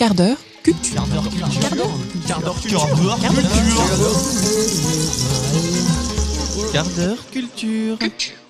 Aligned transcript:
Quart 0.00 0.14
d'heure 0.14 0.38
culture. 0.62 0.94
Quart 0.94 1.08
d'heure 1.08 1.28
culture. 1.28 1.60
Quart 2.26 2.40
d'heure 2.40 2.58
culture. 2.58 2.86
Quart 6.72 6.88
d'heure 6.96 7.18
culture. 7.30 7.98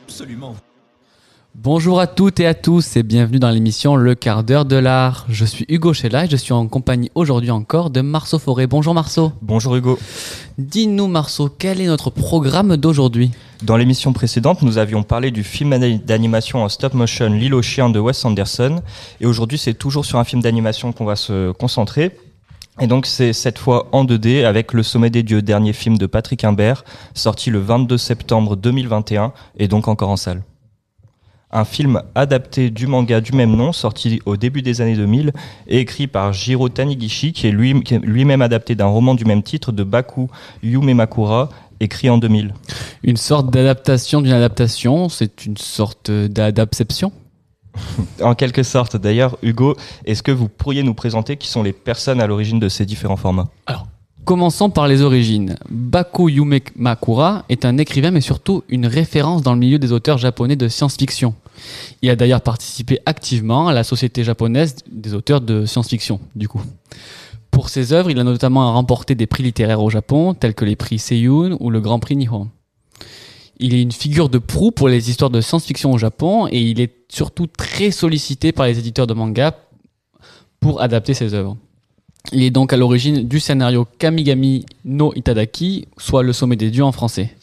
Absolument. 0.07 0.55
Bonjour 1.57 1.99
à 1.99 2.07
toutes 2.07 2.39
et 2.39 2.47
à 2.47 2.55
tous 2.55 2.97
et 2.97 3.03
bienvenue 3.03 3.41
dans 3.41 3.51
l'émission 3.51 3.97
Le 3.97 4.15
quart 4.15 4.45
d'heure 4.45 4.65
de 4.65 4.77
l'art. 4.77 5.27
Je 5.29 5.45
suis 5.45 5.67
Hugo 5.69 5.93
Chella 5.93 6.25
et 6.25 6.29
je 6.29 6.37
suis 6.37 6.53
en 6.53 6.69
compagnie 6.69 7.11
aujourd'hui 7.17 7.51
encore 7.51 7.91
de 7.91 8.01
Marceau 8.03 8.39
Forêt. 8.39 8.69
Bonjour 8.69 8.95
Marceau. 8.95 9.33
Bonjour 9.43 9.75
Hugo. 9.75 9.99
Dis-nous 10.59 11.09
Marceau, 11.09 11.49
quel 11.49 11.81
est 11.81 11.87
notre 11.87 12.11
programme 12.11 12.77
d'aujourd'hui? 12.77 13.33
Dans 13.65 13.77
l'émission 13.77 14.13
précédente, 14.13 14.63
nous 14.63 14.79
avions 14.79 15.03
parlé 15.03 15.33
du 15.33 15.43
film 15.43 15.77
d'animation 15.99 16.63
en 16.63 16.69
stop 16.69 16.95
motion 16.95 17.31
L'île 17.31 17.55
aux 17.55 17.63
chiens 17.63 17.91
de 17.91 17.99
Wes 17.99 18.25
Anderson. 18.25 18.81
Et 19.21 19.27
aujourd'hui, 19.27 19.59
c'est 19.59 19.75
toujours 19.75 20.05
sur 20.05 20.21
un 20.21 20.25
film 20.25 20.41
d'animation 20.41 20.93
qu'on 20.93 21.05
va 21.05 21.17
se 21.17 21.51
concentrer. 21.51 22.13
Et 22.81 22.87
donc 22.87 23.07
c'est 23.07 23.33
cette 23.33 23.59
fois 23.59 23.89
en 23.91 24.05
2D 24.05 24.45
avec 24.45 24.73
Le 24.73 24.85
Sommet 24.85 25.11
des 25.11 25.25
Dieux, 25.25 25.43
dernier 25.43 25.73
film 25.73 25.99
de 25.99 26.07
Patrick 26.07 26.45
Imbert, 26.45 26.85
sorti 27.13 27.51
le 27.51 27.59
22 27.59 27.99
septembre 27.99 28.55
2021 28.57 29.33
et 29.59 29.67
donc 29.67 29.89
encore 29.89 30.11
en 30.11 30.17
salle 30.17 30.43
un 31.53 31.65
film 31.65 32.03
adapté 32.15 32.71
du 32.71 32.87
manga 32.87 33.21
du 33.21 33.33
même 33.33 33.57
nom, 33.57 33.73
sorti 33.73 34.21
au 34.25 34.37
début 34.37 34.63
des 34.63 34.81
années 34.81 34.97
2000, 34.97 35.33
et 35.67 35.81
écrit 35.81 36.07
par 36.07 36.33
Jiro 36.33 36.69
Taniguchi, 36.69 37.33
qui 37.33 37.47
est 37.47 37.53
lui-même 37.53 38.43
adapté 38.43 38.75
d'un 38.75 38.87
roman 38.87 39.15
du 39.15 39.25
même 39.25 39.43
titre 39.43 39.73
de 39.73 39.83
Baku 39.83 40.29
Yume 40.63 40.95
Makura, 40.95 41.49
écrit 41.81 42.11
en 42.11 42.19
2000. 42.19 42.55
Une 43.03 43.17
sorte 43.17 43.51
d'adaptation 43.51 44.21
d'une 44.21 44.33
adaptation, 44.33 45.09
c'est 45.09 45.47
une 45.47 45.57
sorte 45.57 46.11
d'adaptation? 46.11 47.13
En 48.23 48.35
quelque 48.35 48.63
sorte. 48.63 48.97
D'ailleurs, 48.97 49.39
Hugo, 49.43 49.77
est-ce 50.05 50.23
que 50.23 50.33
vous 50.33 50.49
pourriez 50.49 50.83
nous 50.83 50.95
présenter 50.95 51.37
qui 51.37 51.49
sont 51.49 51.63
les 51.63 51.73
personnes 51.73 52.21
à 52.21 52.27
l'origine 52.27 52.59
de 52.59 52.69
ces 52.69 52.85
différents 52.85 53.17
formats? 53.17 53.49
Alors, 53.67 53.87
Commençons 54.25 54.71
par 54.71 54.87
les 54.87 55.03
origines. 55.03 55.57
Baku 55.71 56.29
Yume 56.29 56.61
Makura 56.77 57.45
est 57.49 57.65
un 57.65 57.79
écrivain 57.79 58.11
mais 58.11 58.21
surtout 58.21 58.63
une 58.69 58.87
référence 58.87 59.43
dans 59.43 59.55
le 59.55 59.59
milieu 59.59 59.79
des 59.79 59.93
auteurs 59.93 60.19
japonais 60.19 60.57
de 60.57 60.69
science-fiction. 60.69 61.35
Il 62.03 62.11
a 62.11 62.17
d'ailleurs 62.17 62.41
participé 62.41 63.01
activement 63.07 63.69
à 63.69 63.73
la 63.73 63.85
Société 63.85 64.23
japonaise 64.23 64.77
des 64.91 65.15
auteurs 65.15 65.41
de 65.41 65.67
science-fiction, 65.67 66.21
du 66.37 66.49
coup. 66.49 66.63
Pour 67.51 67.69
ses 67.69 67.93
œuvres, 67.93 68.11
il 68.11 68.19
a 68.19 68.25
notamment 68.25 68.73
remporté 68.73 69.15
des 69.15 69.27
prix 69.27 69.43
littéraires 69.43 69.83
au 69.83 69.91
Japon, 69.91 70.35
tels 70.35 70.55
que 70.55 70.65
les 70.65 70.77
prix 70.77 70.99
Seiyun 70.99 71.57
ou 71.59 71.71
le 71.71 71.81
Grand 71.81 71.99
Prix 71.99 72.17
Nihon. 72.17 72.49
Il 73.59 73.75
est 73.75 73.83
une 73.83 73.93
figure 73.93 74.29
de 74.29 74.39
proue 74.39 74.71
pour 74.71 74.89
les 74.89 75.11
histoires 75.11 75.31
de 75.31 75.41
science-fiction 75.41 75.93
au 75.93 75.99
Japon 75.99 76.47
et 76.51 76.61
il 76.61 76.81
est 76.81 76.95
surtout 77.11 77.47
très 77.47 77.91
sollicité 77.91 78.53
par 78.53 78.67
les 78.67 78.79
éditeurs 78.79 79.07
de 79.07 79.15
manga 79.15 79.55
pour 80.61 80.81
adapter 80.81 81.15
ses 81.15 81.35
œuvres. 81.35 81.57
Il 82.33 82.43
est 82.43 82.51
donc 82.51 82.73
à 82.73 82.77
l'origine 82.77 83.27
du 83.27 83.41
scénario 83.41 83.87
Kamigami 83.99 84.67
no 84.85 85.13
Itadaki, 85.15 85.89
soit 85.99 86.23
Le 86.23 86.33
Sommet 86.33 86.57
des 86.57 86.71
Dieux 86.71 86.85
en 86.85 86.93
français. 86.93 87.35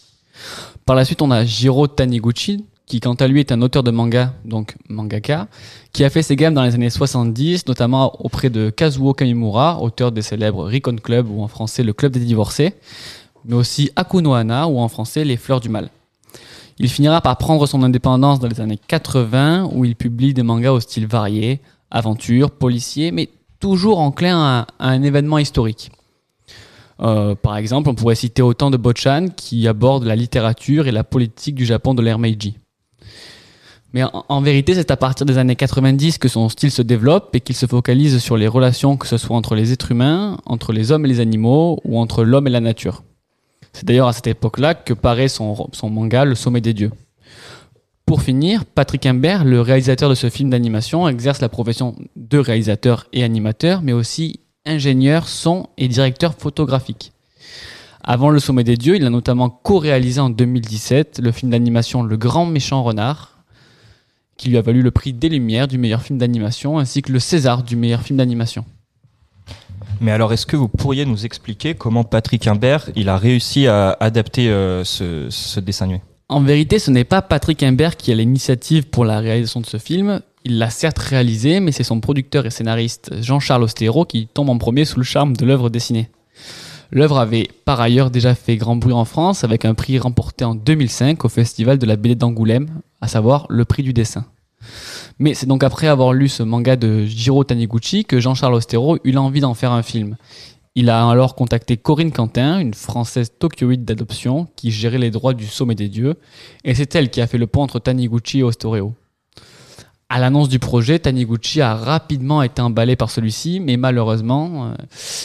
Par 0.86 0.96
la 0.96 1.04
suite, 1.04 1.22
on 1.22 1.32
a 1.32 1.44
Jiro 1.44 1.88
Taniguchi, 1.88 2.64
qui 2.86 3.02
quant 3.02 3.16
à 3.16 3.28
lui 3.28 3.42
est 3.42 3.52
un 3.52 3.62
auteur 3.62 3.84
de 3.84 3.92
manga, 3.92 4.34
donc 4.46 4.76
mangaka, 4.88 5.48
qui 5.92 6.06
a 6.06 6.10
fait 6.10 6.22
ses 6.22 6.38
gammes 6.38 6.54
dans 6.54 6.64
les 6.64 6.74
années 6.74 6.90
70, 6.90 7.68
notamment 7.68 8.24
auprès 8.24 8.50
de 8.50 8.70
Kazuo 8.70 9.14
Kamimura, 9.14 9.82
auteur 9.82 10.14
des 10.14 10.22
célèbres 10.22 10.72
Recon 10.72 10.96
Club 10.96 11.30
ou 11.30 11.42
en 11.42 11.50
français 11.50 11.84
Le 11.84 11.92
Club 11.92 12.14
des 12.14 12.22
Divorcés, 12.22 12.76
mais 13.44 13.56
aussi 13.56 13.92
Akunohana 13.98 14.70
ou 14.70 14.80
en 14.80 14.88
français 14.88 15.26
Les 15.26 15.36
Fleurs 15.36 15.60
du 15.60 15.68
Mal. 15.68 15.90
Il 16.80 16.88
finira 16.90 17.20
par 17.20 17.38
prendre 17.38 17.66
son 17.66 17.84
indépendance 17.84 18.40
dans 18.40 18.48
les 18.48 18.62
années 18.62 18.80
80 18.88 19.70
où 19.74 19.84
il 19.84 19.96
publie 19.96 20.34
des 20.34 20.44
mangas 20.44 20.72
au 20.72 20.80
style 20.80 21.08
varié, 21.08 21.60
aventure, 21.92 22.52
policier, 22.52 23.12
mais 23.12 23.30
toujours 23.60 24.00
enclin 24.00 24.40
à, 24.40 24.68
un 24.80 25.02
événement 25.04 25.38
historique. 25.38 25.92
Euh, 27.00 27.36
par 27.36 27.58
exemple, 27.58 27.90
on 27.90 27.96
pourrait 27.96 28.16
citer 28.16 28.42
autant 28.42 28.72
de 28.72 28.78
Bochan 28.78 29.28
qui 29.36 29.68
aborde 29.68 30.04
la 30.04 30.16
littérature 30.16 30.88
et 30.88 30.92
la 30.92 31.04
politique 31.04 31.56
du 31.56 31.66
Japon 31.66 31.94
de 31.94 32.02
l'ère 32.02 32.20
Meiji. 32.20 32.58
Mais 33.94 34.04
en, 34.04 34.42
vérité, 34.42 34.76
c'est 34.76 34.92
à 34.92 34.98
partir 34.98 35.26
des 35.26 35.38
années 35.38 35.56
90 35.56 36.18
que 36.18 36.28
son 36.28 36.50
style 36.50 36.72
se 36.72 36.82
développe 36.82 37.36
et 37.36 37.40
qu'il 37.40 37.56
se 37.56 37.66
focalise 37.66 38.20
sur 38.20 38.36
les 38.36 38.48
relations, 38.48 38.98
que 38.98 39.08
ce 39.08 39.18
soit 39.18 39.36
entre 39.36 39.56
les 39.56 39.72
êtres 39.72 39.92
humains, 39.92 40.38
entre 40.46 40.74
les 40.74 40.92
hommes 40.92 41.06
et 41.06 41.08
les 41.08 41.20
animaux, 41.20 41.80
ou 41.86 41.98
entre 41.98 42.24
l'homme 42.24 42.48
et 42.48 42.52
la 42.52 42.60
nature. 42.60 43.04
C'est 43.72 43.86
d'ailleurs 43.86 44.08
à 44.08 44.14
cette 44.14 44.28
époque-là 44.28 44.76
que 44.76 44.94
paraît 44.94 45.30
son, 45.30 45.70
son 45.72 45.90
manga 45.90 46.26
Le 46.26 46.36
Sommet 46.36 46.62
des 46.62 46.74
Dieux. 46.74 46.92
Pour 48.08 48.22
finir, 48.22 48.64
Patrick 48.64 49.06
Imbert, 49.06 49.44
le 49.44 49.60
réalisateur 49.60 50.10
de 50.10 50.16
ce 50.16 50.30
film 50.30 50.50
d'animation, 50.50 51.10
exerce 51.10 51.42
la 51.42 51.50
profession 51.50 51.94
de 52.16 52.38
réalisateur 52.38 53.06
et 53.12 53.22
animateur, 53.22 53.82
mais 53.82 53.92
aussi 53.92 54.40
ingénieur 54.66 55.28
son 55.28 55.68
et 55.78 55.90
directeur 55.90 56.34
photographique. 56.34 57.12
Avant 58.06 58.30
Le 58.30 58.40
Sommet 58.40 58.64
des 58.64 58.78
Dieux, 58.78 58.96
il 58.96 59.06
a 59.06 59.10
notamment 59.10 59.50
co-réalisé 59.50 60.22
en 60.22 60.30
2017 60.30 61.20
le 61.22 61.34
film 61.34 61.52
d'animation 61.52 62.02
Le 62.02 62.16
Grand 62.16 62.46
Méchant 62.46 62.82
Renard, 62.82 63.40
qui 64.38 64.48
lui 64.48 64.58
a 64.58 64.62
valu 64.62 64.82
le 64.82 64.92
prix 64.92 65.12
des 65.12 65.28
Lumières 65.28 65.68
du 65.68 65.78
meilleur 65.78 66.02
film 66.02 66.18
d'animation, 66.18 66.80
ainsi 66.80 67.02
que 67.02 67.12
le 67.12 67.20
César 67.20 67.62
du 67.62 67.76
meilleur 67.76 68.04
film 68.04 68.20
d'animation. 68.20 68.64
Mais 70.00 70.14
alors, 70.14 70.32
est-ce 70.32 70.46
que 70.46 70.56
vous 70.56 70.70
pourriez 70.70 71.04
nous 71.04 71.26
expliquer 71.26 71.76
comment 71.76 72.06
Patrick 72.06 72.48
Imbert 72.48 72.90
a 73.06 73.18
réussi 73.18 73.68
à 73.68 73.98
adapter 74.00 74.50
euh, 74.50 74.86
ce, 74.86 75.28
ce 75.30 75.60
dessin 75.60 75.86
animé? 75.86 76.02
En 76.30 76.42
vérité, 76.42 76.78
ce 76.78 76.92
n'est 76.92 77.06
pas 77.06 77.22
Patrick 77.22 77.64
Imbert 77.64 77.96
qui 77.96 78.12
a 78.12 78.16
l'initiative 78.16 78.84
pour 78.86 79.06
la 79.06 79.20
réalisation 79.20 79.62
de 79.62 79.66
ce 79.66 79.78
film. 79.78 80.22
Il 80.44 80.58
l'a 80.58 80.70
certes 80.70 81.00
réalisé, 81.00 81.60
mais 81.60 81.72
c'est 81.72 81.84
son 81.84 82.02
producteur 82.02 82.46
et 82.46 82.50
scénariste 82.50 83.14
Jean-Charles 83.22 83.64
Ostero 83.64 84.06
qui 84.06 84.28
tombe 84.28 84.50
en 84.50 84.58
premier 84.58 84.86
sous 84.86 85.00
le 85.00 85.06
charme 85.06 85.36
de 85.38 85.46
l'œuvre 85.46 85.70
dessinée. 85.70 86.10
L'œuvre 86.92 87.20
avait 87.20 87.50
par 87.66 87.82
ailleurs 87.82 88.12
déjà 88.12 88.36
fait 88.36 88.58
grand 88.58 88.76
bruit 88.76 88.94
en 88.94 89.06
France 89.06 89.44
avec 89.44 89.66
un 89.66 89.74
prix 89.74 90.00
remporté 90.00 90.46
en 90.46 90.56
2005 90.56 91.24
au 91.26 91.30
Festival 91.30 91.78
de 91.78 91.86
la 91.86 91.96
BD 91.96 92.16
d'Angoulême, 92.16 92.68
à 93.02 93.08
savoir 93.08 93.46
le 93.50 93.66
prix 93.66 93.84
du 93.84 93.94
dessin. 93.94 94.26
Mais 95.20 95.34
c'est 95.34 95.46
donc 95.46 95.64
après 95.64 95.88
avoir 95.88 96.14
lu 96.14 96.28
ce 96.28 96.44
manga 96.44 96.76
de 96.76 97.06
Jiro 97.06 97.44
Taniguchi 97.44 98.06
que 98.06 98.20
Jean-Charles 98.20 98.54
Ostero 98.54 98.98
eut 99.04 99.12
l'envie 99.12 99.42
d'en 99.42 99.54
faire 99.54 99.72
un 99.72 99.84
film. 99.84 100.18
Il 100.80 100.92
a 100.92 101.10
alors 101.10 101.34
contacté 101.34 101.76
Corinne 101.76 102.12
Quentin, 102.12 102.60
une 102.60 102.76
française 102.76 103.32
tokyoïde 103.40 103.84
d'adoption 103.84 104.48
qui 104.56 104.70
gérait 104.70 105.00
les 105.00 105.10
droits 105.10 105.34
du 105.34 105.48
sommet 105.48 105.74
des 105.74 105.90
dieux, 105.90 106.18
et 106.64 106.76
c'est 106.76 106.94
elle 106.94 107.10
qui 107.10 107.20
a 107.20 107.26
fait 107.26 107.40
le 107.40 107.48
pont 107.48 107.64
entre 107.64 107.80
Taniguchi 107.80 108.42
et 108.42 108.44
Ostoreo. 108.44 108.94
À 110.08 110.20
l'annonce 110.20 110.50
du 110.50 110.60
projet, 110.60 111.00
Taniguchi 111.00 111.62
a 111.62 111.74
rapidement 111.74 112.44
été 112.44 112.62
emballé 112.62 112.96
par 112.96 113.10
celui-ci, 113.10 113.60
mais 113.60 113.76
malheureusement, 113.76 114.68
euh, 114.68 114.74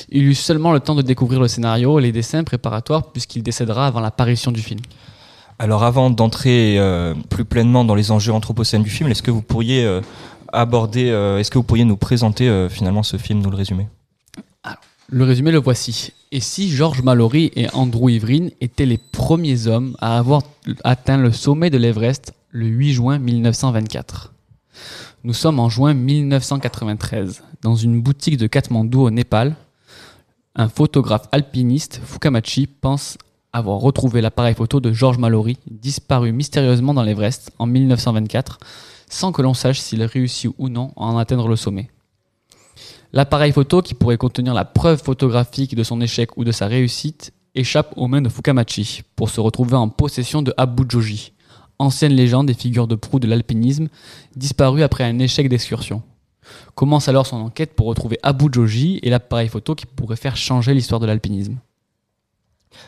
il 0.09 0.23
eut 0.23 0.35
seulement 0.35 0.73
le 0.73 0.81
temps 0.81 0.95
de 0.95 1.03
découvrir 1.03 1.39
le 1.39 1.49
scénario 1.49 1.99
et 1.99 2.03
les 2.03 2.13
dessins 2.13 2.45
préparatoires 2.45 3.13
puisqu'il 3.13 3.43
décédera 3.43 3.87
avant 3.87 4.01
la 4.01 4.11
parution 4.11 4.53
du 4.53 4.63
film. 4.63 4.81
Alors 5.59 5.85
avant 5.85 6.09
d'entrer 6.09 6.79
euh, 6.79 7.15
plus 7.29 7.45
pleinement 7.45 7.85
dans 7.85 7.95
les 7.95 8.11
enjeux 8.11 8.33
anthropocènes 8.33 8.85
du 8.85 8.91
film, 8.91 9.11
est-ce 9.11 9.23
que 9.23 9.31
vous 9.31 9.43
pourriez 9.43 9.85
euh, 9.85 10.01
aborder, 10.51 11.09
est-ce 11.39 11.51
que 11.51 11.59
vous 11.59 11.63
pourriez 11.63 11.85
nous 11.85 11.99
présenter 11.99 12.69
finalement 12.71 13.03
ce 13.03 13.19
film, 13.19 13.41
nous 13.43 13.51
le 13.51 13.57
résumer? 13.57 13.87
Le 15.13 15.25
résumé 15.25 15.51
le 15.51 15.59
voici. 15.59 16.13
Et 16.33 16.41
si 16.41 16.71
Georges 16.71 17.03
Mallory 17.03 17.53
et 17.55 17.69
Andrew 17.75 18.09
Ivrin 18.11 18.49
étaient 18.63 18.87
les 18.87 18.97
premiers 18.97 19.67
hommes 19.67 19.95
à 20.01 20.17
avoir 20.17 20.43
atteint 20.85 21.19
le 21.19 21.33
sommet 21.33 21.69
de 21.69 21.77
l'Everest 21.77 22.33
le 22.51 22.67
8 22.67 22.93
juin 22.95 23.19
1924 23.19 24.33
Nous 25.25 25.35
sommes 25.35 25.61
en 25.61 25.69
juin 25.69 25.93
1993, 25.93 27.43
dans 27.61 27.77
une 27.77 28.01
boutique 28.01 28.39
de 28.39 28.47
Katmandou 28.47 29.03
au 29.03 29.11
Népal. 29.11 29.55
Un 30.57 30.71
photographe 30.71 31.29
alpiniste, 31.31 32.01
Fukamachi, 32.03 32.67
pense 32.67 33.19
avoir 33.53 33.81
retrouvé 33.81 34.23
l'appareil 34.23 34.55
photo 34.55 34.81
de 34.81 34.95
Georges 34.95 35.19
Mallory, 35.19 35.59
disparu 35.71 36.33
mystérieusement 36.33 36.95
dans 36.95 37.03
l'Everest 37.03 37.53
en 37.59 37.67
1924, 37.67 38.61
sans 39.11 39.31
que 39.31 39.43
l'on 39.43 39.53
sache 39.53 39.79
s'il 39.79 40.03
réussit 40.05 40.51
ou 40.57 40.71
non 40.71 40.93
à 40.97 41.03
en 41.03 41.19
atteindre 41.19 41.49
le 41.49 41.57
sommet. 41.57 41.91
L'appareil 43.15 43.53
photo 43.53 43.83
qui 43.83 43.93
pourrait 43.93 44.17
contenir 44.17 44.55
la 44.55 44.65
preuve 44.65 45.03
photographique 45.03 45.75
de 45.75 45.83
son 45.83 46.01
échec 46.01 46.37
ou 46.39 46.45
de 46.45 46.53
sa 46.53 46.67
réussite 46.67 47.35
échappe 47.55 47.93
aux 47.97 48.09
mains 48.09 48.23
de 48.23 48.31
Fukamachi 48.31 49.03
pour 49.17 49.29
se 49.29 49.39
retrouver 49.39 49.77
en 49.77 49.91
possession 49.91 50.41
de 50.41 50.55
Abu 50.57 50.85
Joji, 50.89 51.35
ancienne 51.79 52.15
légende 52.15 52.49
et 52.49 52.55
figure 52.55 52.87
de 52.87 52.95
proue 52.95 53.21
de 53.21 53.29
l'alpinisme, 53.29 53.89
disparue 54.35 54.83
après 54.83 55.05
un 55.05 55.19
échec 55.19 55.51
d'excursion. 55.51 56.03
Commence 56.75 57.07
alors 57.09 57.27
son 57.27 57.37
enquête 57.37 57.75
pour 57.75 57.87
retrouver 57.87 58.19
Abu 58.23 58.47
Joji 58.51 58.99
et 59.03 59.11
l'appareil 59.11 59.49
photo 59.49 59.75
qui 59.75 59.85
pourrait 59.85 60.17
faire 60.17 60.37
changer 60.37 60.73
l'histoire 60.73 61.01
de 61.01 61.07
l'alpinisme. 61.07 61.59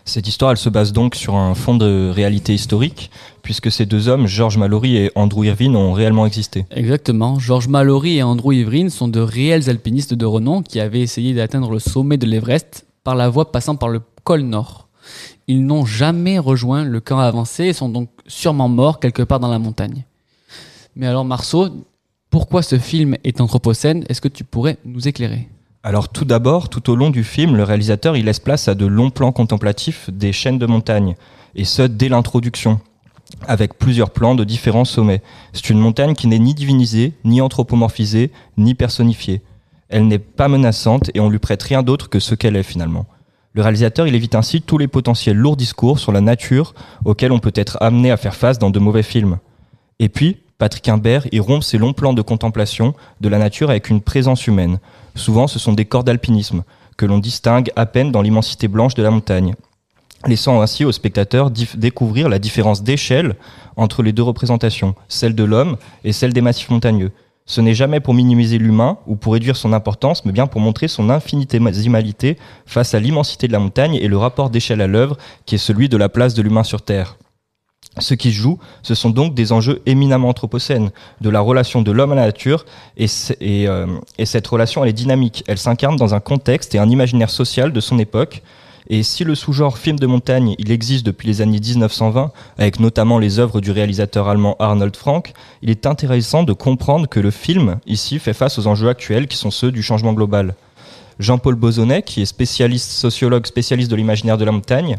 Cette 0.04 0.28
histoire, 0.28 0.50
elle 0.50 0.56
se 0.56 0.68
base 0.68 0.92
donc 0.92 1.14
sur 1.14 1.34
un 1.34 1.54
fond 1.54 1.76
de 1.76 2.10
réalité 2.10 2.54
historique, 2.54 3.10
puisque 3.42 3.70
ces 3.70 3.86
deux 3.86 4.08
hommes, 4.08 4.26
Georges 4.26 4.58
Mallory 4.58 4.96
et 4.96 5.10
Andrew 5.14 5.44
Irvine, 5.44 5.76
ont 5.76 5.92
réellement 5.92 6.26
existé. 6.26 6.66
Exactement. 6.70 7.38
Georges 7.38 7.68
Mallory 7.68 8.18
et 8.18 8.22
Andrew 8.22 8.52
Irvine 8.52 8.90
sont 8.90 9.08
de 9.08 9.20
réels 9.20 9.70
alpinistes 9.70 10.14
de 10.14 10.26
renom 10.26 10.62
qui 10.62 10.80
avaient 10.80 11.00
essayé 11.00 11.34
d'atteindre 11.34 11.70
le 11.70 11.78
sommet 11.78 12.16
de 12.16 12.26
l'Everest 12.26 12.86
par 13.02 13.14
la 13.14 13.28
voie 13.28 13.52
passant 13.52 13.76
par 13.76 13.88
le 13.88 14.00
col 14.24 14.42
nord. 14.42 14.88
Ils 15.46 15.64
n'ont 15.64 15.84
jamais 15.84 16.38
rejoint 16.38 16.84
le 16.84 17.00
camp 17.00 17.18
avancé 17.18 17.64
et 17.64 17.72
sont 17.72 17.88
donc 17.88 18.08
sûrement 18.26 18.68
morts 18.68 19.00
quelque 19.00 19.22
part 19.22 19.40
dans 19.40 19.50
la 19.50 19.58
montagne. 19.58 20.04
Mais 20.96 21.06
alors 21.06 21.24
Marceau, 21.24 21.68
pourquoi 22.30 22.62
ce 22.62 22.78
film 22.78 23.16
est 23.24 23.40
anthropocène? 23.40 24.04
Est-ce 24.08 24.20
que 24.20 24.28
tu 24.28 24.44
pourrais 24.44 24.78
nous 24.84 25.06
éclairer? 25.06 25.48
Alors 25.86 26.08
tout 26.08 26.24
d'abord, 26.24 26.70
tout 26.70 26.88
au 26.88 26.96
long 26.96 27.10
du 27.10 27.24
film, 27.24 27.56
le 27.56 27.62
réalisateur 27.62 28.16
il 28.16 28.24
laisse 28.24 28.40
place 28.40 28.68
à 28.68 28.74
de 28.74 28.86
longs 28.86 29.10
plans 29.10 29.32
contemplatifs 29.32 30.08
des 30.10 30.32
chaînes 30.32 30.58
de 30.58 30.64
montagne, 30.64 31.14
et 31.54 31.66
ce 31.66 31.82
dès 31.82 32.08
l'introduction, 32.08 32.80
avec 33.46 33.74
plusieurs 33.74 34.08
plans 34.08 34.34
de 34.34 34.44
différents 34.44 34.86
sommets. 34.86 35.20
C'est 35.52 35.68
une 35.68 35.78
montagne 35.78 36.14
qui 36.14 36.26
n'est 36.26 36.38
ni 36.38 36.54
divinisée, 36.54 37.12
ni 37.26 37.42
anthropomorphisée, 37.42 38.32
ni 38.56 38.74
personnifiée. 38.74 39.42
Elle 39.90 40.08
n'est 40.08 40.18
pas 40.18 40.48
menaçante 40.48 41.10
et 41.12 41.20
on 41.20 41.28
lui 41.28 41.38
prête 41.38 41.62
rien 41.62 41.82
d'autre 41.82 42.08
que 42.08 42.18
ce 42.18 42.34
qu'elle 42.34 42.56
est 42.56 42.62
finalement. 42.62 43.04
Le 43.52 43.60
réalisateur 43.60 44.06
il 44.06 44.14
évite 44.14 44.36
ainsi 44.36 44.62
tous 44.62 44.78
les 44.78 44.88
potentiels 44.88 45.36
lourds 45.36 45.58
discours 45.58 45.98
sur 45.98 46.12
la 46.12 46.22
nature 46.22 46.74
auxquels 47.04 47.30
on 47.30 47.40
peut 47.40 47.52
être 47.54 47.76
amené 47.82 48.10
à 48.10 48.16
faire 48.16 48.36
face 48.36 48.58
dans 48.58 48.70
de 48.70 48.78
mauvais 48.78 49.02
films. 49.02 49.36
Et 49.98 50.08
puis, 50.08 50.38
Patrick 50.58 50.88
Imbert 50.88 51.26
y 51.32 51.40
rompt 51.40 51.62
ses 51.62 51.78
longs 51.78 51.92
plans 51.92 52.12
de 52.12 52.22
contemplation 52.22 52.94
de 53.20 53.28
la 53.28 53.38
nature 53.38 53.70
avec 53.70 53.90
une 53.90 54.00
présence 54.00 54.46
humaine. 54.46 54.78
Souvent, 55.14 55.46
ce 55.46 55.58
sont 55.58 55.72
des 55.72 55.84
corps 55.84 56.04
d'alpinisme, 56.04 56.62
que 56.96 57.06
l'on 57.06 57.18
distingue 57.18 57.70
à 57.76 57.86
peine 57.86 58.12
dans 58.12 58.22
l'immensité 58.22 58.68
blanche 58.68 58.94
de 58.94 59.02
la 59.02 59.10
montagne, 59.10 59.54
laissant 60.26 60.60
ainsi 60.62 60.84
au 60.84 60.92
spectateur 60.92 61.50
découvrir 61.50 62.28
la 62.28 62.38
différence 62.38 62.82
d'échelle 62.82 63.34
entre 63.76 64.02
les 64.02 64.12
deux 64.12 64.22
représentations, 64.22 64.94
celle 65.08 65.34
de 65.34 65.44
l'homme 65.44 65.76
et 66.04 66.12
celle 66.12 66.32
des 66.32 66.40
massifs 66.40 66.70
montagneux. 66.70 67.10
Ce 67.46 67.60
n'est 67.60 67.74
jamais 67.74 68.00
pour 68.00 68.14
minimiser 68.14 68.56
l'humain 68.56 68.96
ou 69.06 69.16
pour 69.16 69.34
réduire 69.34 69.56
son 69.56 69.74
importance, 69.74 70.24
mais 70.24 70.32
bien 70.32 70.46
pour 70.46 70.62
montrer 70.62 70.88
son 70.88 71.10
infinitésimalité 71.10 72.38
face 72.64 72.94
à 72.94 73.00
l'immensité 73.00 73.48
de 73.48 73.52
la 73.52 73.58
montagne 73.58 73.96
et 73.96 74.08
le 74.08 74.16
rapport 74.16 74.48
d'échelle 74.48 74.80
à 74.80 74.86
l'œuvre 74.86 75.18
qui 75.44 75.56
est 75.56 75.58
celui 75.58 75.90
de 75.90 75.98
la 75.98 76.08
place 76.08 76.32
de 76.32 76.40
l'humain 76.40 76.64
sur 76.64 76.80
Terre. 76.80 77.18
Ce 77.98 78.14
qui 78.14 78.32
se 78.32 78.36
joue, 78.36 78.58
ce 78.82 78.94
sont 78.94 79.10
donc 79.10 79.34
des 79.34 79.52
enjeux 79.52 79.80
éminemment 79.86 80.28
anthropocènes, 80.28 80.90
de 81.20 81.30
la 81.30 81.40
relation 81.40 81.80
de 81.80 81.92
l'homme 81.92 82.12
à 82.12 82.16
la 82.16 82.26
nature, 82.26 82.64
et, 82.96 83.06
euh, 83.40 83.86
et, 84.18 84.26
cette 84.26 84.46
relation, 84.46 84.82
elle 84.82 84.90
est 84.90 84.94
dynamique. 84.94 85.44
Elle 85.46 85.58
s'incarne 85.58 85.96
dans 85.96 86.12
un 86.12 86.20
contexte 86.20 86.74
et 86.74 86.78
un 86.78 86.90
imaginaire 86.90 87.30
social 87.30 87.72
de 87.72 87.80
son 87.80 87.98
époque. 88.00 88.42
Et 88.90 89.02
si 89.02 89.24
le 89.24 89.34
sous-genre 89.34 89.78
film 89.78 89.98
de 89.98 90.06
montagne, 90.06 90.56
il 90.58 90.70
existe 90.70 91.06
depuis 91.06 91.28
les 91.28 91.40
années 91.40 91.60
1920, 91.60 92.32
avec 92.58 92.80
notamment 92.80 93.18
les 93.18 93.38
œuvres 93.38 93.60
du 93.60 93.70
réalisateur 93.70 94.28
allemand 94.28 94.56
Arnold 94.58 94.94
Frank, 94.96 95.32
il 95.62 95.70
est 95.70 95.86
intéressant 95.86 96.42
de 96.42 96.52
comprendre 96.52 97.08
que 97.08 97.20
le 97.20 97.30
film, 97.30 97.78
ici, 97.86 98.18
fait 98.18 98.34
face 98.34 98.58
aux 98.58 98.66
enjeux 98.66 98.88
actuels 98.88 99.28
qui 99.28 99.36
sont 99.36 99.50
ceux 99.50 99.70
du 99.72 99.82
changement 99.82 100.12
global. 100.12 100.54
Jean-Paul 101.18 101.54
Bozonnet, 101.54 102.02
qui 102.02 102.22
est 102.22 102.26
spécialiste, 102.26 102.90
sociologue 102.90 103.46
spécialiste 103.46 103.90
de 103.90 103.96
l'imaginaire 103.96 104.36
de 104.36 104.44
la 104.44 104.52
montagne, 104.52 104.96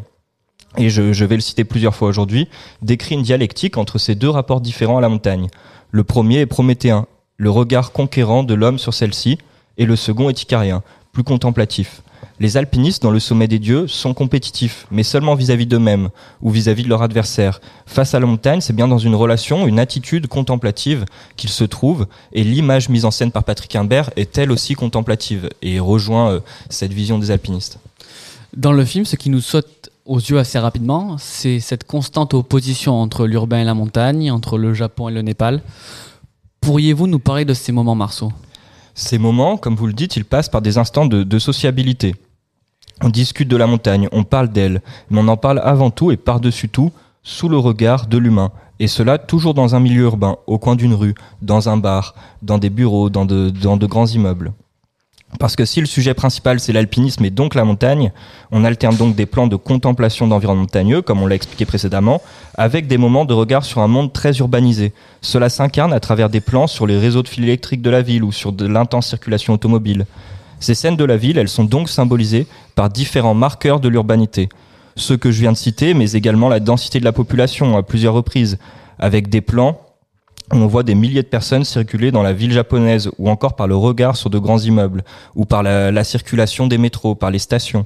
et 0.78 0.90
je, 0.90 1.26
vais 1.26 1.36
le 1.36 1.42
citer 1.42 1.64
plusieurs 1.64 1.96
fois 1.96 2.08
aujourd'hui, 2.08 2.48
décrit 2.82 3.16
une 3.16 3.22
dialectique 3.22 3.78
entre 3.78 3.98
ces 3.98 4.16
deux 4.16 4.30
rapports 4.30 4.62
différents 4.62 4.98
à 4.98 5.02
la 5.02 5.10
montagne. 5.10 5.48
Le 5.92 6.04
premier 6.04 6.40
est 6.40 6.46
prométhéen, 6.46 7.08
le 7.38 7.50
regard 7.50 7.92
conquérant 7.92 8.44
de 8.44 8.54
l'homme 8.54 8.80
sur 8.80 8.94
celle-ci, 8.94 9.38
et 9.78 9.86
le 9.86 9.96
second 9.96 10.30
est 10.30 10.42
icarien, 10.42 10.84
plus 11.12 11.24
contemplatif. 11.24 12.02
Les 12.40 12.58
alpinistes 12.58 13.02
dans 13.02 13.12
le 13.12 13.20
sommet 13.20 13.48
des 13.48 13.60
dieux 13.60 13.88
sont 13.88 14.14
compétitifs, 14.14 14.88
mais 14.92 15.04
seulement 15.04 15.36
vis-à-vis 15.36 15.68
d'eux-mêmes 15.68 16.10
ou 16.42 16.50
vis-à-vis 16.50 16.84
de 16.84 16.90
leur 16.90 17.02
adversaire. 17.02 17.62
Face 17.86 18.14
à 18.14 18.20
la 18.20 18.26
montagne, 18.26 18.60
c'est 18.60 18.76
bien 18.76 18.90
dans 18.90 18.98
une 18.98 19.16
relation, 19.16 19.68
une 19.68 19.80
attitude 19.80 20.28
contemplative 20.28 21.06
qu'ils 21.38 21.50
se 21.50 21.64
trouvent, 21.64 22.08
et 22.34 22.44
l'image 22.44 22.90
mise 22.90 23.06
en 23.06 23.12
scène 23.12 23.32
par 23.32 23.46
Patrick 23.46 23.74
Imbert 23.76 24.10
est 24.18 24.38
elle 24.38 24.52
aussi 24.52 24.74
contemplative 24.74 25.50
et 25.62 25.80
rejoint 25.80 26.32
euh, 26.32 26.40
cette 26.70 26.92
vision 26.92 27.20
des 27.20 27.32
alpinistes. 27.32 27.80
Dans 28.58 28.74
le 28.74 28.84
film, 28.84 29.06
ce 29.06 29.16
qui 29.16 29.30
nous 29.30 29.42
saute 29.42 29.90
aux 30.06 30.20
yeux 30.20 30.38
assez 30.38 30.60
rapidement, 30.60 31.18
c'est 31.18 31.60
cette 31.60 31.84
constante 31.84 32.34
opposition 32.34 32.94
entre 32.94 33.26
l'urbain 33.26 33.60
et 33.60 33.64
la 33.64 33.74
montagne, 33.74 34.32
entre 34.32 34.58
le 34.58 34.74
Japon 34.74 35.10
et 35.10 35.12
le 35.12 35.24
Népal. 35.24 35.62
Pourriez-vous 36.62 37.08
nous 37.08 37.20
parler 37.20 37.44
de 37.44 37.54
ces 37.54 37.72
moments, 37.72 37.96
Marceau? 37.96 38.32
Ces 38.94 39.18
moments, 39.18 39.58
comme 39.58 39.76
vous 39.76 39.88
le 39.88 39.94
dites, 39.94 40.16
ils 40.16 40.26
passent 40.26 40.50
par 40.50 40.62
des 40.62 40.78
instants 40.78 41.06
de, 41.06 41.40
sociabilité. 41.40 42.16
On 43.02 43.10
discute 43.10 43.50
de 43.50 43.58
la 43.58 43.68
montagne, 43.68 44.08
on 44.12 44.24
parle 44.24 44.50
d'elle, 44.50 44.82
mais 45.10 45.20
on 45.20 45.28
en 45.28 45.38
parle 45.38 45.60
avant 45.64 45.90
tout 45.90 46.12
et 46.12 46.18
par-dessus 46.18 46.70
tout 46.70 46.92
sous 47.24 47.50
le 47.50 47.58
regard 47.58 48.08
de 48.08 48.18
l'humain. 48.18 48.52
Et 48.80 48.88
cela 48.88 49.18
toujours 49.18 49.54
dans 49.54 49.76
un 49.76 49.80
milieu 49.80 50.04
urbain, 50.04 50.38
au 50.48 50.60
coin 50.60 50.76
d'une 50.76 50.94
rue, 50.94 51.16
dans 51.42 51.68
un 51.68 51.78
bar, 51.78 52.14
dans 52.42 52.58
des 52.58 52.70
bureaux, 52.70 53.10
dans 53.10 53.26
de 53.26 53.86
grands 53.88 54.08
immeubles. 54.08 54.54
Parce 55.40 55.56
que 55.56 55.66
si 55.66 55.80
le 55.82 55.86
sujet 55.86 56.14
principal 56.14 56.60
c'est 56.60 56.74
l'alpinisme 56.74 57.26
et 57.26 57.30
donc 57.30 57.56
la 57.56 57.66
montagne, 57.66 58.12
on 58.52 58.64
alterne 58.64 58.96
donc 58.96 59.16
des 59.16 59.26
plans 59.26 59.48
de 59.48 59.56
contemplation 59.56 60.28
d'environnement 60.28 60.62
montagneux, 60.62 61.02
comme 61.02 61.22
on 61.22 61.28
l'a 61.28 61.36
expliqué 61.36 61.66
précédemment, 61.66 62.22
avec 62.56 62.88
des 62.88 62.98
moments 62.98 63.26
de 63.26 63.34
regard 63.34 63.66
sur 63.66 63.82
un 63.82 63.88
monde 63.88 64.14
très 64.14 64.38
urbanisé. 64.38 64.94
Cela 65.22 65.50
s'incarne 65.50 65.94
à 65.94 66.00
travers 66.00 66.30
des 66.30 66.42
plans 66.42 66.68
sur 66.68 66.88
les 66.88 66.98
réseaux 66.98 67.24
de 67.24 67.28
fils 67.28 67.44
électriques 67.44 67.82
de 67.82 67.90
la 67.90 68.02
ville 68.02 68.24
ou 68.24 68.32
sur 68.32 68.52
de 68.52 68.66
l'intense 68.66 69.08
circulation 69.08 69.54
automobile. 69.54 70.06
Ces 70.60 70.74
scènes 70.76 70.96
de 70.96 71.06
la 71.06 71.18
ville, 71.18 71.38
elles 71.38 71.50
sont 71.50 71.66
donc 71.66 71.90
symbolisées 71.90 72.48
par 72.76 72.90
différents 72.90 73.34
marqueurs 73.34 73.80
de 73.80 73.90
l'urbanité. 73.90 74.50
Ceux 74.96 75.18
que 75.18 75.32
je 75.32 75.42
viens 75.42 75.52
de 75.52 75.58
citer, 75.58 75.94
mais 75.94 76.14
également 76.14 76.48
la 76.48 76.62
densité 76.62 77.00
de 77.00 77.06
la 77.06 77.12
population 77.12 77.78
à 77.78 77.84
plusieurs 77.84 78.14
reprises, 78.14 78.58
avec 78.98 79.30
des 79.30 79.42
plans 79.42 79.82
on 80.52 80.68
voit 80.68 80.84
des 80.84 80.96
milliers 80.96 81.24
de 81.24 81.28
personnes 81.28 81.64
circuler 81.64 82.12
dans 82.12 82.22
la 82.22 82.34
ville 82.34 82.52
japonaise 82.52 83.10
ou 83.18 83.30
encore 83.30 83.56
par 83.56 83.68
le 83.68 83.76
regard 83.76 84.16
sur 84.16 84.30
de 84.30 84.38
grands 84.38 84.60
immeubles 84.60 85.04
ou 85.36 85.46
par 85.46 85.64
la, 85.64 86.04
circulation 86.04 86.68
des 86.68 86.78
métros, 86.78 87.16
par 87.16 87.32
les 87.32 87.40
stations. 87.40 87.86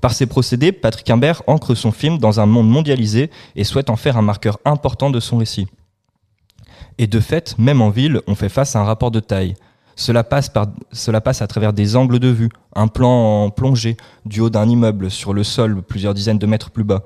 Par 0.00 0.12
ces 0.12 0.26
procédés, 0.26 0.72
Patrick 0.72 1.10
Imbert 1.10 1.42
ancre 1.46 1.74
son 1.74 1.92
film 1.92 2.18
dans 2.18 2.40
un 2.40 2.46
monde 2.46 2.68
mondialisé 2.68 3.30
et 3.56 3.64
souhaite 3.64 3.90
en 3.90 3.96
faire 3.96 4.16
un 4.16 4.22
marqueur 4.22 4.58
important 4.64 5.10
de 5.10 5.20
son 5.20 5.38
récit. 5.38 5.66
Et 6.98 7.06
de 7.06 7.20
fait, 7.20 7.56
même 7.58 7.82
en 7.82 7.90
ville, 7.90 8.20
on 8.26 8.34
fait 8.34 8.48
face 8.48 8.74
à 8.76 8.80
un 8.80 8.84
rapport 8.84 9.10
de 9.10 9.20
taille. 9.20 9.54
Cela 9.96 10.22
passe, 10.22 10.52
à 11.42 11.46
travers 11.48 11.72
des 11.72 11.96
angles 11.96 12.20
de 12.20 12.28
vue, 12.28 12.48
un 12.74 12.86
plan 12.86 13.44
en 13.44 13.50
plongée 13.50 13.96
du 14.24 14.40
haut 14.40 14.50
d'un 14.50 14.68
immeuble 14.68 15.10
sur 15.10 15.34
le 15.34 15.42
sol 15.42 15.82
plusieurs 15.82 16.14
dizaines 16.14 16.38
de 16.38 16.46
mètres 16.46 16.70
plus 16.70 16.84
bas 16.84 17.02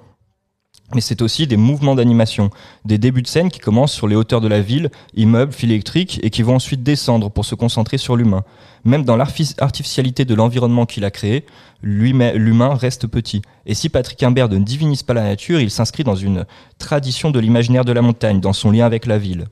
mais 0.94 1.00
c'est 1.00 1.22
aussi 1.22 1.46
des 1.46 1.56
mouvements 1.56 1.94
d'animation, 1.94 2.50
des 2.84 2.98
débuts 2.98 3.22
de 3.22 3.26
scène 3.26 3.50
qui 3.50 3.58
commencent 3.58 3.92
sur 3.92 4.08
les 4.08 4.16
hauteurs 4.16 4.40
de 4.40 4.48
la 4.48 4.60
ville, 4.60 4.90
immeubles, 5.14 5.52
fils 5.52 5.70
électriques, 5.70 6.20
et 6.22 6.30
qui 6.30 6.42
vont 6.42 6.54
ensuite 6.54 6.82
descendre 6.82 7.30
pour 7.30 7.44
se 7.44 7.54
concentrer 7.54 7.98
sur 7.98 8.16
l'humain. 8.16 8.44
Même 8.84 9.04
dans 9.04 9.16
l'artificialité 9.16 10.24
de 10.24 10.34
l'environnement 10.34 10.86
qu'il 10.86 11.04
a 11.04 11.10
créé, 11.10 11.44
l'humain 11.82 12.74
reste 12.74 13.06
petit. 13.06 13.42
Et 13.66 13.74
si 13.74 13.88
Patrick 13.88 14.22
Imbert 14.22 14.48
ne 14.48 14.58
divinise 14.58 15.02
pas 15.02 15.14
la 15.14 15.22
nature, 15.22 15.60
il 15.60 15.70
s'inscrit 15.70 16.04
dans 16.04 16.16
une 16.16 16.46
tradition 16.78 17.30
de 17.30 17.38
l'imaginaire 17.38 17.84
de 17.84 17.92
la 17.92 18.02
montagne, 18.02 18.40
dans 18.40 18.52
son 18.52 18.70
lien 18.70 18.86
avec 18.86 19.06
la 19.06 19.18
ville. 19.18 19.46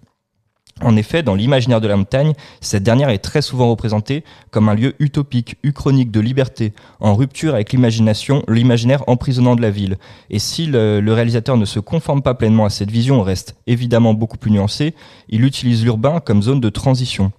En 0.83 0.97
effet, 0.97 1.23
dans 1.23 1.35
l'imaginaire 1.35 1.81
de 1.81 1.89
la 1.89 1.97
montagne, 1.97 2.33
cette 2.61 2.83
dernière 2.83 3.11
est 3.11 3.19
très 3.19 3.43
souvent 3.43 3.69
représentée 3.69 4.25
comme 4.51 4.69
un 4.69 4.75
lieu 4.75 4.95
utopique, 4.99 5.57
uchronique 5.63 6.11
de 6.11 6.21
liberté, 6.21 6.73
en 7.01 7.15
rupture 7.15 7.55
avec 7.55 7.73
l'imagination, 7.73 8.43
l'imaginaire 8.49 9.05
emprisonnant 9.07 9.57
de 9.57 9.63
la 9.63 9.71
ville. 9.71 9.99
Et 10.31 10.39
si 10.39 10.67
le, 10.67 11.03
réalisateur 11.13 11.59
ne 11.59 11.67
se 11.67 11.81
conforme 11.81 12.23
pas 12.23 12.35
pleinement 12.35 12.65
à 12.65 12.71
cette 12.71 12.91
vision, 12.91 13.23
reste 13.23 13.57
évidemment 13.67 14.15
beaucoup 14.15 14.39
plus 14.39 14.51
nuancé, 14.51 14.95
il 15.29 15.45
utilise 15.45 15.85
l'urbain 15.85 16.21
comme 16.21 16.43
zone 16.43 16.61
de 16.61 16.71
transition. 16.71 17.31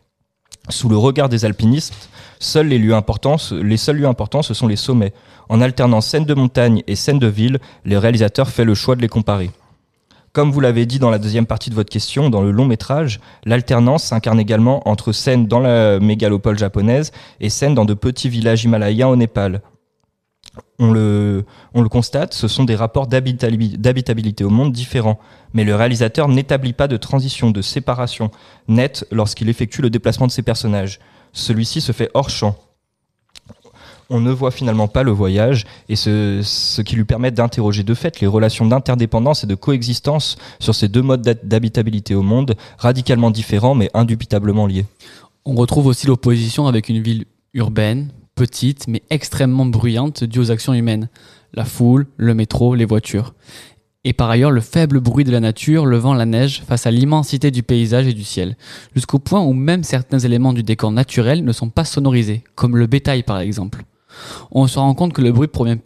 Sous 0.70 0.90
le 0.90 0.98
regard 0.98 1.28
des 1.28 1.44
alpinistes, 1.44 2.10
seuls 2.40 2.68
les 2.68 2.78
les 2.78 3.78
seuls 3.78 3.98
lieux 3.98 4.08
importants, 4.08 4.42
ce 4.44 4.54
sont 4.54 4.68
les 4.68 4.76
sommets. 4.76 5.14
En 5.50 5.62
alternant 5.62 6.02
scènes 6.02 6.26
de 6.26 6.36
montagne 6.36 6.84
et 6.86 6.96
scènes 6.96 7.18
de 7.18 7.28
ville, 7.28 7.60
le 7.84 7.98
réalisateur 7.98 8.50
fait 8.50 8.66
le 8.66 8.76
choix 8.76 8.96
de 8.96 9.02
les 9.02 9.08
comparer. 9.08 9.50
Comme 10.34 10.52
vous 10.52 10.62
l'avez 10.62 10.86
dit 10.86 10.98
dans 10.98 11.10
la 11.10 11.20
deuxième 11.20 11.46
partie 11.46 11.70
de 11.70 11.76
votre 11.76 11.90
question, 11.90 12.30
dans 12.30 12.42
le 12.42 12.52
long 12.52 12.64
métrage, 12.64 13.20
l'alternance 13.44 14.06
s'incarne 14.06 14.40
également 14.40 14.88
entre 14.88 15.12
scènes 15.12 15.46
dans 15.46 15.60
la 15.60 16.00
mégalopole 16.00 16.58
japonaise 16.58 17.12
et 17.42 17.50
scènes 17.50 17.76
dans 17.76 17.84
de 17.84 17.94
petits 17.94 18.30
villages 18.30 18.64
himalayens 18.64 19.10
au 19.10 19.18
Népal. 19.18 19.62
On 20.80 20.92
le, 20.92 21.44
on 21.74 21.82
le 21.82 21.90
constate, 21.90 22.34
ce 22.34 22.48
sont 22.48 22.64
des 22.64 22.76
rapports 22.76 23.08
d'habitabilité 23.08 24.44
au 24.46 24.50
monde 24.50 24.72
différents, 24.72 25.20
mais 25.54 25.66
le 25.66 25.76
réalisateur 25.76 26.30
n'établit 26.30 26.74
pas 26.74 26.88
de 26.88 26.98
transition, 26.98 27.52
de 27.52 27.62
séparation 27.62 28.32
nette 28.70 29.06
lorsqu'il 29.12 29.50
effectue 29.50 29.82
le 29.82 29.90
déplacement 29.90 30.28
de 30.28 30.32
ses 30.32 30.44
personnages. 30.44 31.00
Celui-ci 31.34 31.82
se 31.82 31.92
fait 31.92 32.10
hors 32.14 32.30
champ, 32.30 32.56
on 34.12 34.20
ne 34.20 34.32
voit 34.32 34.52
finalement 34.52 34.90
pas 34.90 35.04
le 35.04 35.12
voyage 35.12 35.66
et 35.88 35.96
ce, 35.96 36.82
qui 36.82 36.96
lui 36.96 37.06
permet 37.06 37.32
d'interroger 37.32 37.84
de 37.84 37.94
fait 37.94 38.20
les 38.20 38.28
relations 38.28 38.66
d'interdépendance 38.66 39.46
et 39.46 39.48
de 39.48 39.56
coexistence 39.56 40.38
sur 40.60 40.76
ces 40.76 40.90
deux 40.90 41.02
modes 41.02 41.40
d'habitabilité 41.44 42.14
au 42.14 42.22
monde, 42.22 42.56
radicalement 42.78 43.32
différents 43.32 43.74
mais 43.74 43.90
indubitablement 43.94 44.68
liés. 44.68 44.86
On 45.46 45.56
retrouve 45.56 45.88
aussi 45.88 46.08
l'opposition 46.08 46.68
avec 46.68 46.90
une 46.90 47.02
ville 47.02 47.26
urbaine, 47.54 48.10
petite 48.36 48.88
mais 48.90 49.02
extrêmement 49.10 49.66
bruyante 49.66 50.26
due 50.26 50.40
aux 50.40 50.52
actions 50.52 50.74
humaines, 50.74 51.10
la 51.54 51.64
foule, 51.64 52.06
le 52.18 52.34
métro, 52.34 52.76
les 52.76 52.86
voitures. 52.86 53.34
Et 54.04 54.14
par 54.14 54.30
ailleurs 54.30 54.52
le 54.52 54.62
faible 54.62 55.00
bruit 55.00 55.24
de 55.24 55.32
la 55.32 55.40
nature, 55.40 55.86
le 55.86 55.98
vent, 55.98 56.14
la 56.14 56.26
neige, 56.26 56.64
face 56.68 56.86
à 56.86 56.92
l'immensité 56.92 57.50
du 57.50 57.64
paysage 57.64 58.08
et 58.08 58.14
du 58.14 58.26
ciel, 58.26 58.58
jusqu'au 58.94 59.20
point 59.20 59.42
où 59.42 59.54
même 59.54 59.86
certains 59.86 60.20
éléments 60.20 60.54
du 60.54 60.64
décor 60.64 60.92
naturel 60.92 61.46
ne 61.46 61.52
sont 61.54 61.70
pas 61.70 61.86
sonorisés, 61.86 62.44
comme 62.56 62.76
le 62.76 62.88
bétail 62.88 63.24
par 63.24 63.40
exemple 63.40 63.86
on 64.52 64.68
se 64.68 64.80
rend 64.80 64.94
compte 64.94 65.14
que 65.14 65.22
le 65.22 65.32
bruit 65.32 65.48
provient 65.48 65.78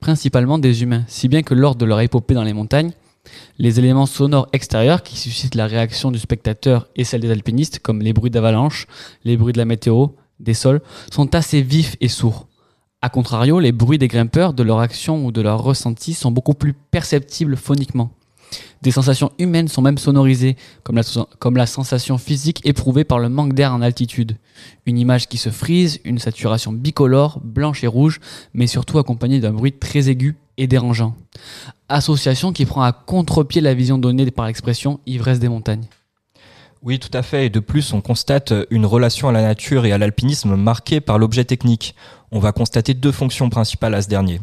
principalement 0.00 0.58
des 0.58 0.82
humains, 0.82 1.04
si 1.08 1.28
bien 1.28 1.42
que 1.42 1.54
lors 1.54 1.74
de 1.74 1.84
leur 1.84 2.00
épopée 2.00 2.34
dans 2.34 2.44
les 2.44 2.52
montagnes, 2.52 2.92
les 3.58 3.78
éléments 3.78 4.06
sonores 4.06 4.48
extérieurs 4.52 5.02
qui 5.02 5.16
suscitent 5.16 5.54
la 5.54 5.66
réaction 5.66 6.10
du 6.10 6.18
spectateur 6.18 6.88
et 6.96 7.04
celle 7.04 7.20
des 7.20 7.30
alpinistes, 7.30 7.78
comme 7.78 8.00
les 8.00 8.12
bruits 8.12 8.30
d'avalanche, 8.30 8.86
les 9.24 9.36
bruits 9.36 9.52
de 9.52 9.58
la 9.58 9.64
météo, 9.64 10.08
des 10.40 10.54
sols 10.54 10.80
sont 11.12 11.34
assez 11.34 11.62
vifs 11.62 11.96
et 12.00 12.08
sourds. 12.08 12.48
A 13.00 13.08
contrario, 13.08 13.58
les 13.58 13.72
bruits 13.72 13.98
des 13.98 14.08
grimpeurs, 14.08 14.54
de 14.54 14.62
leur 14.62 14.80
action 14.80 15.24
ou 15.24 15.32
de 15.32 15.40
leur 15.40 15.62
ressenti 15.62 16.14
sont 16.14 16.30
beaucoup 16.30 16.54
plus 16.54 16.72
perceptibles 16.72 17.56
phoniquement. 17.56 18.10
Des 18.82 18.90
sensations 18.90 19.32
humaines 19.38 19.68
sont 19.68 19.82
même 19.82 19.98
sonorisées, 19.98 20.56
comme 20.82 20.96
la, 21.56 21.66
sensation 21.66 22.18
physique 22.18 22.60
éprouvée 22.64 23.04
par 23.04 23.18
le 23.18 23.28
manque 23.28 23.54
d'air 23.54 23.72
en 23.72 23.82
altitude. 23.82 24.36
Une 24.86 24.98
image 24.98 25.28
qui 25.28 25.38
se 25.38 25.50
frise, 25.50 26.00
une 26.04 26.18
saturation 26.18 26.72
bicolore, 26.72 27.40
blanche 27.42 27.84
et 27.84 27.86
rouge, 27.86 28.20
mais 28.54 28.66
surtout 28.66 28.98
accompagnée 28.98 29.40
d'un 29.40 29.52
bruit 29.52 29.72
très 29.72 30.08
aigu 30.08 30.36
et 30.58 30.66
dérangeant. 30.66 31.14
Association 31.88 32.52
qui 32.52 32.66
prend 32.66 32.82
à 32.82 32.92
contre-pied 32.92 33.60
la 33.60 33.74
vision 33.74 33.98
donnée 33.98 34.30
par 34.30 34.46
l'expression 34.46 35.00
ivresse 35.06 35.38
des 35.38 35.48
montagnes. 35.48 35.86
Oui, 36.82 36.98
tout 36.98 37.16
à 37.16 37.22
fait. 37.22 37.46
Et 37.46 37.50
de 37.50 37.60
plus, 37.60 37.92
on 37.92 38.00
constate 38.00 38.52
une 38.70 38.86
relation 38.86 39.28
à 39.28 39.32
la 39.32 39.42
nature 39.42 39.86
et 39.86 39.92
à 39.92 39.98
l'alpinisme 39.98 40.56
marquée 40.56 41.00
par 41.00 41.18
l'objet 41.18 41.44
technique. 41.44 41.94
On 42.32 42.40
va 42.40 42.52
constater 42.52 42.94
deux 42.94 43.12
fonctions 43.12 43.50
principales 43.50 43.94
à 43.94 44.02
ce 44.02 44.08
dernier. 44.08 44.40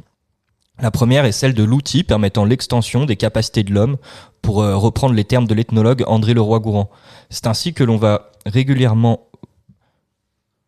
La 0.81 0.91
première 0.91 1.25
est 1.25 1.33
celle 1.33 1.53
de 1.53 1.63
l'outil 1.63 2.03
permettant 2.03 2.45
l'extension 2.45 3.05
des 3.05 3.17
capacités 3.17 3.63
de 3.63 3.74
l'homme, 3.74 3.98
pour 4.41 4.62
euh, 4.62 4.75
reprendre 4.75 5.13
les 5.13 5.25
termes 5.25 5.48
de 5.48 5.53
l'ethnologue 5.53 6.03
André 6.07 6.33
Leroy-Gourand. 6.33 6.89
C'est 7.29 7.48
ainsi 7.48 7.74
que 7.74 7.83
l'on 7.83 7.98
va 7.98 8.31
régulièrement 8.45 9.25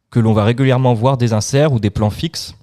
que 0.10 0.20
l'on 0.20 0.34
va 0.34 0.44
régulièrement 0.44 0.94
voir 0.94 1.15
des 1.15 1.32
inserts 1.32 1.72
ou 1.72 1.80
des 1.80 1.89
plans 1.89 2.10
fixes 2.10 2.56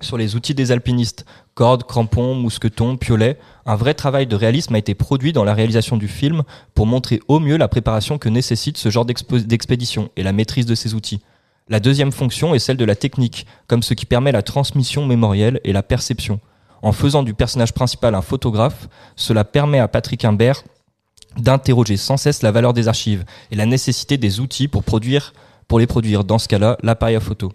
sur 0.00 0.18
les 0.18 0.34
outils 0.34 0.56
des 0.56 0.72
alpinistes, 0.72 1.24
cordes, 1.54 1.84
crampons, 1.84 2.34
mousquetons, 2.34 2.96
piolets. 2.96 3.38
Un 3.64 3.76
vrai 3.76 3.94
travail 3.94 4.26
de 4.26 4.34
réalisme 4.34 4.74
a 4.74 4.78
été 4.78 4.94
produit 4.94 5.32
dans 5.32 5.44
la 5.44 5.54
réalisation 5.54 5.96
du 5.96 6.08
film 6.08 6.42
pour 6.74 6.86
montrer 6.86 7.20
au 7.28 7.38
mieux 7.38 7.56
la 7.56 7.68
préparation 7.68 8.18
que 8.18 8.28
nécessite 8.28 8.76
ce 8.76 8.90
genre 8.90 9.04
d'expédition 9.04 10.10
et 10.16 10.24
la 10.24 10.32
maîtrise 10.32 10.66
de 10.66 10.74
ces 10.74 10.94
outils. 10.94 11.22
La 11.68 11.78
deuxième 11.78 12.12
fonction 12.12 12.56
est 12.56 12.58
celle 12.58 12.76
de 12.76 12.84
la 12.84 12.96
technique, 12.96 13.46
comme 13.68 13.84
ce 13.84 13.94
qui 13.94 14.04
permet 14.04 14.32
la 14.32 14.42
transmission 14.42 15.06
mémorielle 15.06 15.60
et 15.62 15.72
la 15.72 15.84
perception. 15.84 16.40
En 16.84 16.92
faisant 16.92 17.22
du 17.22 17.32
personnage 17.32 17.72
principal 17.72 18.14
un 18.14 18.20
photographe, 18.20 18.88
cela 19.16 19.42
permet 19.42 19.78
à 19.78 19.88
Patrick 19.88 20.22
Imbert 20.22 20.64
d'interroger 21.38 21.96
sans 21.96 22.18
cesse 22.18 22.42
la 22.42 22.52
valeur 22.52 22.74
des 22.74 22.88
archives 22.88 23.24
et 23.50 23.56
la 23.56 23.64
nécessité 23.64 24.18
des 24.18 24.38
outils 24.38 24.68
pour 24.68 24.84
produire, 24.84 25.32
pour 25.66 25.78
les 25.78 25.86
produire, 25.86 26.24
dans 26.24 26.38
ce 26.38 26.46
cas-là, 26.46 26.76
l'appareil 26.82 27.16
à 27.16 27.20
photo. 27.20 27.52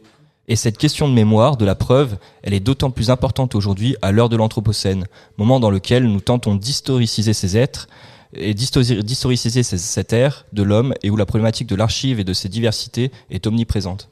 Et 0.47 0.55
cette 0.55 0.79
question 0.79 1.07
de 1.07 1.13
mémoire, 1.13 1.57
de 1.57 1.65
la 1.65 1.75
preuve, 1.75 2.17
elle 2.41 2.55
est 2.55 2.59
d'autant 2.59 2.89
plus 2.89 3.11
importante 3.11 3.53
aujourd'hui 3.53 3.95
à 4.01 4.11
l'heure 4.11 4.29
de 4.29 4.35
l'Anthropocène, 4.35 5.05
moment 5.37 5.59
dans 5.59 5.69
lequel 5.69 6.07
nous 6.07 6.21
tentons 6.21 6.55
d'historiciser 6.55 7.33
ces 7.33 7.55
êtres 7.55 7.87
et 8.33 8.55
d'historiciser 8.55 9.61
cette 9.61 10.11
ère 10.11 10.47
de 10.53 10.63
l'homme 10.63 10.95
et 11.03 11.11
où 11.11 11.15
la 11.15 11.27
problématique 11.27 11.67
de 11.67 11.75
l'archive 11.75 12.19
et 12.19 12.23
de 12.23 12.33
ses 12.33 12.49
diversités 12.49 13.11
est 13.29 13.45
omniprésente. 13.45 14.09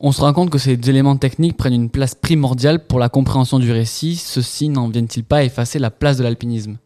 On 0.00 0.10
se 0.10 0.20
rend 0.20 0.32
compte 0.32 0.50
que 0.50 0.58
ces 0.58 0.72
éléments 0.72 1.16
techniques 1.16 1.56
prennent 1.56 1.72
une 1.74 1.90
place 1.90 2.14
primordiale 2.14 2.84
pour 2.86 2.98
la 2.98 3.08
compréhension 3.08 3.60
du 3.60 3.70
récit. 3.70 4.16
Ceux-ci 4.16 4.68
n'en 4.68 4.88
viennent-ils 4.88 5.24
pas 5.24 5.44
effacer 5.44 5.78
la 5.78 5.90
place 5.90 6.16
de 6.16 6.24
l'alpinisme? 6.24 6.78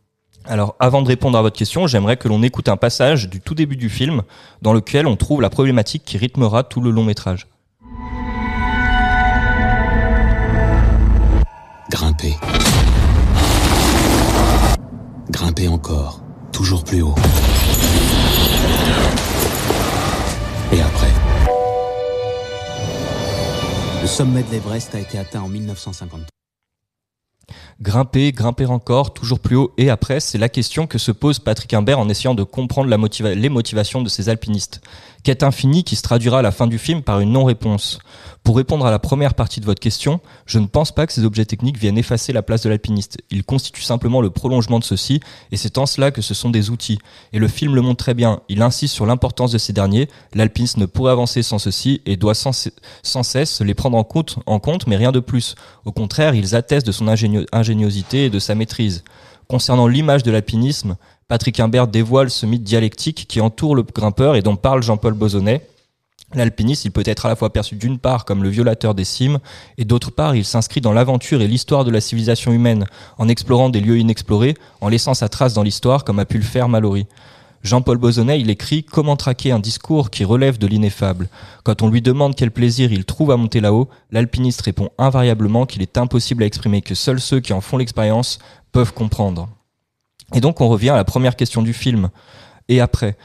Alors, 0.45 0.77
avant 0.79 1.03
de 1.03 1.09
répondre 1.09 1.37
à 1.39 1.43
votre 1.43 1.57
question, 1.57 1.87
j'aimerais 1.87 2.17
que 2.17 2.29
l'on 2.29 2.43
écoute 2.43 2.69
un 2.69 2.77
passage 2.77 3.29
du 3.29 3.41
tout 3.41 3.55
début 3.55 3.77
du 3.77 3.89
film 3.89 4.23
dans 4.63 4.73
lequel 4.73 5.07
on 5.07 5.17
trouve 5.17 5.41
la 5.41 5.51
problématique 5.51 6.05
qui 6.05 6.19
rythmera 6.19 6.63
tout 6.63 6.81
le 6.81 6.91
long 6.91 7.05
métrage. 7.05 7.49
Grimper. 11.91 12.37
Grimper 15.31 15.69
encore, 15.69 16.21
toujours 16.53 16.85
plus 16.85 17.03
haut. 17.03 17.15
Et 20.73 20.81
après 20.81 21.06
Le 24.07 24.11
sommet 24.11 24.45
de 24.45 24.53
l'Everest 24.53 24.95
a 24.95 25.01
été 25.01 25.19
atteint 25.19 25.43
en 25.43 25.49
1950. 25.49 26.36
Grimper, 27.81 28.33
grimper 28.33 28.67
encore, 28.67 29.13
toujours 29.13 29.39
plus 29.39 29.55
haut 29.55 29.73
et 29.77 29.91
après, 29.91 30.19
c'est 30.19 30.39
la 30.39 30.49
question 30.49 30.87
que 30.87 30.99
se 30.99 31.13
pose 31.13 31.39
Patrick 31.39 31.75
Imbert 31.75 31.99
en 31.99 32.09
essayant 32.09 32.35
de 32.35 32.43
comprendre 32.43 32.89
les 32.89 33.49
motivations 33.49 34.01
de 34.01 34.09
ces 34.09 34.29
alpinistes. 34.29 34.81
Quête 35.23 35.43
infinie 35.43 35.85
qui 35.85 35.97
se 35.97 36.03
traduira 36.03 36.39
à 36.39 36.43
la 36.43 36.53
fin 36.53 36.69
du 36.69 36.79
film 36.79 37.03
par 37.03 37.21
une 37.21 37.33
non-réponse. 37.33 37.99
Pour 38.45 38.57
répondre 38.57 38.87
à 38.87 38.93
la 38.93 39.01
première 39.01 39.35
partie 39.35 39.59
de 39.61 39.67
votre 39.67 39.81
question, 39.81 40.21
je 40.47 40.61
ne 40.61 40.69
pense 40.69 40.93
pas 40.93 41.05
que 41.05 41.13
ces 41.13 41.25
objets 41.25 41.45
techniques 41.45 41.79
viennent 41.79 41.99
effacer 41.99 42.33
la 42.33 42.43
place 42.43 42.63
de 42.63 42.69
l'alpiniste. 42.69 43.19
Ils 43.31 43.43
constituent 43.43 43.83
simplement 43.83 44.21
le 44.21 44.31
prolongement 44.31 44.79
de 44.79 44.85
ceux-ci, 44.85 45.21
et 45.51 45.57
c'est 45.57 45.79
en 45.79 45.87
cela 45.87 46.13
que 46.13 46.23
ce 46.23 46.33
sont 46.33 46.49
des 46.49 46.71
outils. 46.71 47.01
Et 47.33 47.41
le 47.41 47.49
film 47.49 47.75
le 47.75 47.81
montre 47.83 48.05
très 48.05 48.15
bien. 48.15 48.41
Il 48.49 48.63
insiste 48.63 48.95
sur 48.95 49.05
l'importance 49.05 49.51
de 49.51 49.59
ces 49.59 49.73
derniers. 49.73 50.09
L'alpiniste 50.33 50.77
ne 50.77 50.87
pourrait 50.87 51.11
avancer 51.11 51.43
sans 51.43 51.59
ceux-ci 51.59 52.03
et 52.07 52.17
doit 52.17 52.35
sans, 52.35 52.53
cesse 53.03 53.61
les 53.61 53.75
prendre 53.75 53.99
en 53.99 54.05
compte, 54.05 54.39
en 54.47 54.61
compte, 54.61 54.87
mais 54.87 54.97
rien 54.97 55.11
de 55.11 55.21
plus. 55.21 55.57
Au 55.85 55.91
contraire, 55.91 56.37
ils 56.37 56.55
attestent 56.55 56.87
de 56.87 56.93
son 56.93 57.09
ingéniosité 57.09 57.36
et 58.13 58.31
de 58.31 58.39
sa 58.39 58.55
maîtrise. 58.55 59.05
Concernant 59.49 59.87
l'image 59.87 60.23
de 60.23 60.31
l'alpinisme, 60.31 60.97
Patrick 61.29 61.59
Imbert 61.61 61.89
dévoile 61.89 62.31
ce 62.31 62.47
mythe 62.47 62.63
dialectique 62.63 63.27
qui 63.29 63.41
entoure 63.41 63.75
le 63.75 63.83
grimpeur 63.83 64.37
et 64.37 64.43
dont 64.43 64.57
parle 64.57 64.83
Jean-Paul 64.83 65.15
Bozonnet. 65.15 65.69
L'alpiniste, 66.35 66.85
il 66.85 66.91
peut 66.91 67.05
être 67.07 67.27
à 67.27 67.29
la 67.29 67.37
fois 67.37 67.53
perçu 67.53 67.77
d'une 67.77 67.99
part 67.99 68.25
comme 68.25 68.43
le 68.43 68.49
violateur 68.49 68.95
des 68.95 69.05
cimes, 69.05 69.39
et 69.79 69.85
d'autre 69.85 70.11
part, 70.11 70.35
il 70.35 70.45
s'inscrit 70.45 70.81
dans 70.81 70.93
l'aventure 70.93 71.41
et 71.41 71.47
l'histoire 71.47 71.85
de 71.85 71.91
la 71.91 72.01
civilisation 72.01 72.53
humaine, 72.53 72.87
en 73.19 73.29
explorant 73.29 73.69
des 73.69 73.81
lieux 73.81 73.99
inexplorés, 73.99 74.55
en 74.81 74.89
laissant 74.89 75.15
sa 75.15 75.29
trace 75.29 75.55
dans 75.55 75.63
l'histoire, 75.63 76.05
comme 76.05 76.19
a 76.19 76.25
pu 76.25 76.39
le 76.39 76.45
faire 76.45 76.69
Mallory. 76.69 77.07
Jean-Paul 77.67 77.99
Bozonnet, 77.99 78.41
il 78.41 78.49
écrit 78.49 78.85
Comment 78.85 79.17
traquer 79.17 79.53
un 79.53 79.59
discours 79.59 80.11
qui 80.11 80.25
relève 80.25 80.57
de 80.57 80.67
l'ineffable? 80.67 81.29
Quand 81.65 81.83
on 81.83 81.89
lui 81.89 82.01
demande 82.01 82.35
quel 82.35 82.51
plaisir 82.51 82.93
il 82.93 83.05
trouve 83.05 83.31
à 83.33 83.37
monter 83.37 83.61
là-haut, 83.61 83.89
l'alpiniste 84.11 84.63
répond 84.63 84.91
invariablement 84.99 85.67
qu'il 85.67 85.83
est 85.83 85.99
impossible 85.99 86.45
à 86.45 86.47
exprimer, 86.47 86.81
que 86.81 86.95
seuls 86.95 87.21
ceux 87.21 87.41
qui 87.41 87.53
en 87.53 87.61
font 87.61 87.77
l'expérience 87.77 88.39
peuvent 88.73 88.95
comprendre. 88.95 89.49
Et 90.35 90.41
donc 90.41 90.61
on 90.61 90.69
revient 90.69 90.91
à 90.91 90.97
la 90.97 91.05
première 91.05 91.37
question 91.37 91.63
du 91.63 91.73
film. 91.73 92.09
Et 92.69 92.81
après 92.81 93.17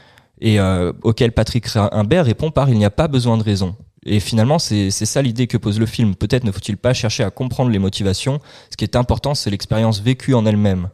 et 0.42 0.58
euh, 0.58 0.92
auquel 1.02 1.32
Patrick 1.32 1.68
Imbert 1.76 2.24
répond 2.24 2.50
par 2.50 2.68
il 2.68 2.76
n'y 2.76 2.84
a 2.84 2.90
pas 2.90 3.08
besoin 3.08 3.38
de 3.38 3.44
raison. 3.44 3.76
Et 4.04 4.18
finalement, 4.18 4.58
c'est 4.58 4.90
ça 4.90 5.22
l'idée 5.22 5.46
que 5.46 5.56
pose 5.56 5.78
le 5.78 5.86
film. 5.86 6.16
Peut-être 6.16 6.42
ne 6.42 6.50
faut-il 6.50 6.76
pas 6.76 6.92
chercher 6.92 7.22
à 7.22 7.30
comprendre 7.30 7.70
les 7.70 7.78
motivations. 7.78 8.40
Ce 8.68 8.76
qui 8.76 8.82
est 8.82 8.96
important, 8.96 9.36
c'est 9.36 9.50
l'expérience 9.50 10.00
vécue 10.00 10.34
en 10.34 10.44
elle-même. 10.44 10.88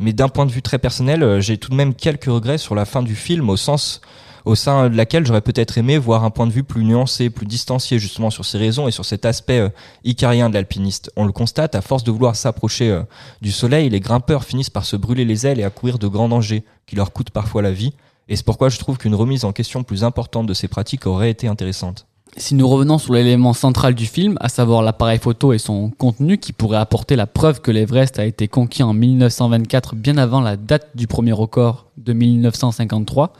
Mais 0.00 0.14
d'un 0.14 0.28
point 0.28 0.46
de 0.46 0.50
vue 0.50 0.62
très 0.62 0.78
personnel, 0.78 1.22
euh, 1.22 1.40
j'ai 1.40 1.58
tout 1.58 1.70
de 1.70 1.76
même 1.76 1.94
quelques 1.94 2.24
regrets 2.24 2.58
sur 2.58 2.74
la 2.74 2.86
fin 2.86 3.02
du 3.02 3.14
film, 3.14 3.50
au 3.50 3.56
sens 3.56 4.00
au 4.46 4.54
sein 4.54 4.88
de 4.88 4.96
laquelle 4.96 5.26
j'aurais 5.26 5.42
peut-être 5.42 5.76
aimé 5.76 5.98
voir 5.98 6.24
un 6.24 6.30
point 6.30 6.46
de 6.46 6.52
vue 6.52 6.64
plus 6.64 6.82
nuancé, 6.82 7.28
plus 7.28 7.44
distancié 7.44 7.98
justement 7.98 8.30
sur 8.30 8.46
ces 8.46 8.56
raisons 8.56 8.88
et 8.88 8.90
sur 8.90 9.04
cet 9.04 9.26
aspect 9.26 9.60
euh, 9.60 9.68
icarien 10.02 10.48
de 10.48 10.54
l'alpiniste. 10.54 11.10
On 11.16 11.26
le 11.26 11.32
constate, 11.32 11.74
à 11.74 11.82
force 11.82 12.04
de 12.04 12.10
vouloir 12.10 12.34
s'approcher 12.34 12.90
euh, 12.90 13.02
du 13.42 13.52
soleil, 13.52 13.90
les 13.90 14.00
grimpeurs 14.00 14.44
finissent 14.44 14.70
par 14.70 14.86
se 14.86 14.96
brûler 14.96 15.26
les 15.26 15.46
ailes 15.46 15.60
et 15.60 15.64
à 15.64 15.70
de 15.70 16.06
grands 16.06 16.30
dangers, 16.30 16.64
qui 16.86 16.96
leur 16.96 17.12
coûtent 17.12 17.30
parfois 17.30 17.60
la 17.60 17.72
vie. 17.72 17.92
Et 18.28 18.36
c'est 18.36 18.44
pourquoi 18.44 18.70
je 18.70 18.78
trouve 18.78 18.96
qu'une 18.96 19.14
remise 19.14 19.44
en 19.44 19.52
question 19.52 19.82
plus 19.82 20.04
importante 20.04 20.46
de 20.46 20.54
ces 20.54 20.68
pratiques 20.68 21.06
aurait 21.06 21.30
été 21.30 21.46
intéressante. 21.46 22.06
Si 22.36 22.54
nous 22.54 22.68
revenons 22.68 22.98
sur 22.98 23.12
l'élément 23.12 23.52
central 23.52 23.94
du 23.94 24.06
film, 24.06 24.36
à 24.40 24.48
savoir 24.48 24.82
l'appareil 24.82 25.18
photo 25.18 25.52
et 25.52 25.58
son 25.58 25.90
contenu 25.90 26.38
qui 26.38 26.52
pourrait 26.52 26.78
apporter 26.78 27.16
la 27.16 27.26
preuve 27.26 27.60
que 27.60 27.72
l'Everest 27.72 28.20
a 28.20 28.24
été 28.24 28.46
conquis 28.46 28.84
en 28.84 28.94
1924 28.94 29.96
bien 29.96 30.16
avant 30.16 30.40
la 30.40 30.56
date 30.56 30.90
du 30.94 31.08
premier 31.08 31.32
record 31.32 31.86
de 31.96 32.12
1953, 32.12 33.32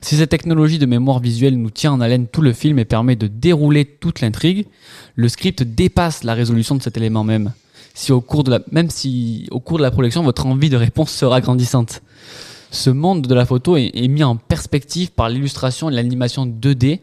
si 0.00 0.16
cette 0.16 0.30
technologie 0.30 0.78
de 0.78 0.86
mémoire 0.86 1.20
visuelle 1.20 1.58
nous 1.58 1.70
tient 1.70 1.92
en 1.92 2.00
haleine 2.00 2.26
tout 2.26 2.40
le 2.40 2.54
film 2.54 2.78
et 2.78 2.86
permet 2.86 3.16
de 3.16 3.26
dérouler 3.26 3.84
toute 3.84 4.22
l'intrigue, 4.22 4.66
le 5.14 5.28
script 5.28 5.62
dépasse 5.62 6.24
la 6.24 6.32
résolution 6.32 6.74
de 6.74 6.82
cet 6.82 6.96
élément 6.96 7.24
même. 7.24 7.52
Si 7.94 8.12
au 8.12 8.22
cours 8.22 8.44
de 8.44 8.50
la, 8.50 8.60
même 8.72 8.88
si 8.88 9.46
au 9.50 9.60
cours 9.60 9.76
de 9.76 9.82
la 9.82 9.90
production, 9.90 10.22
votre 10.22 10.46
envie 10.46 10.70
de 10.70 10.76
réponse 10.76 11.10
sera 11.10 11.42
grandissante. 11.42 12.00
Ce 12.70 12.88
monde 12.88 13.26
de 13.26 13.34
la 13.34 13.44
photo 13.44 13.76
est, 13.76 13.90
est 13.94 14.08
mis 14.08 14.24
en 14.24 14.36
perspective 14.36 15.12
par 15.12 15.28
l'illustration 15.28 15.90
et 15.90 15.92
l'animation 15.92 16.46
2D. 16.46 17.00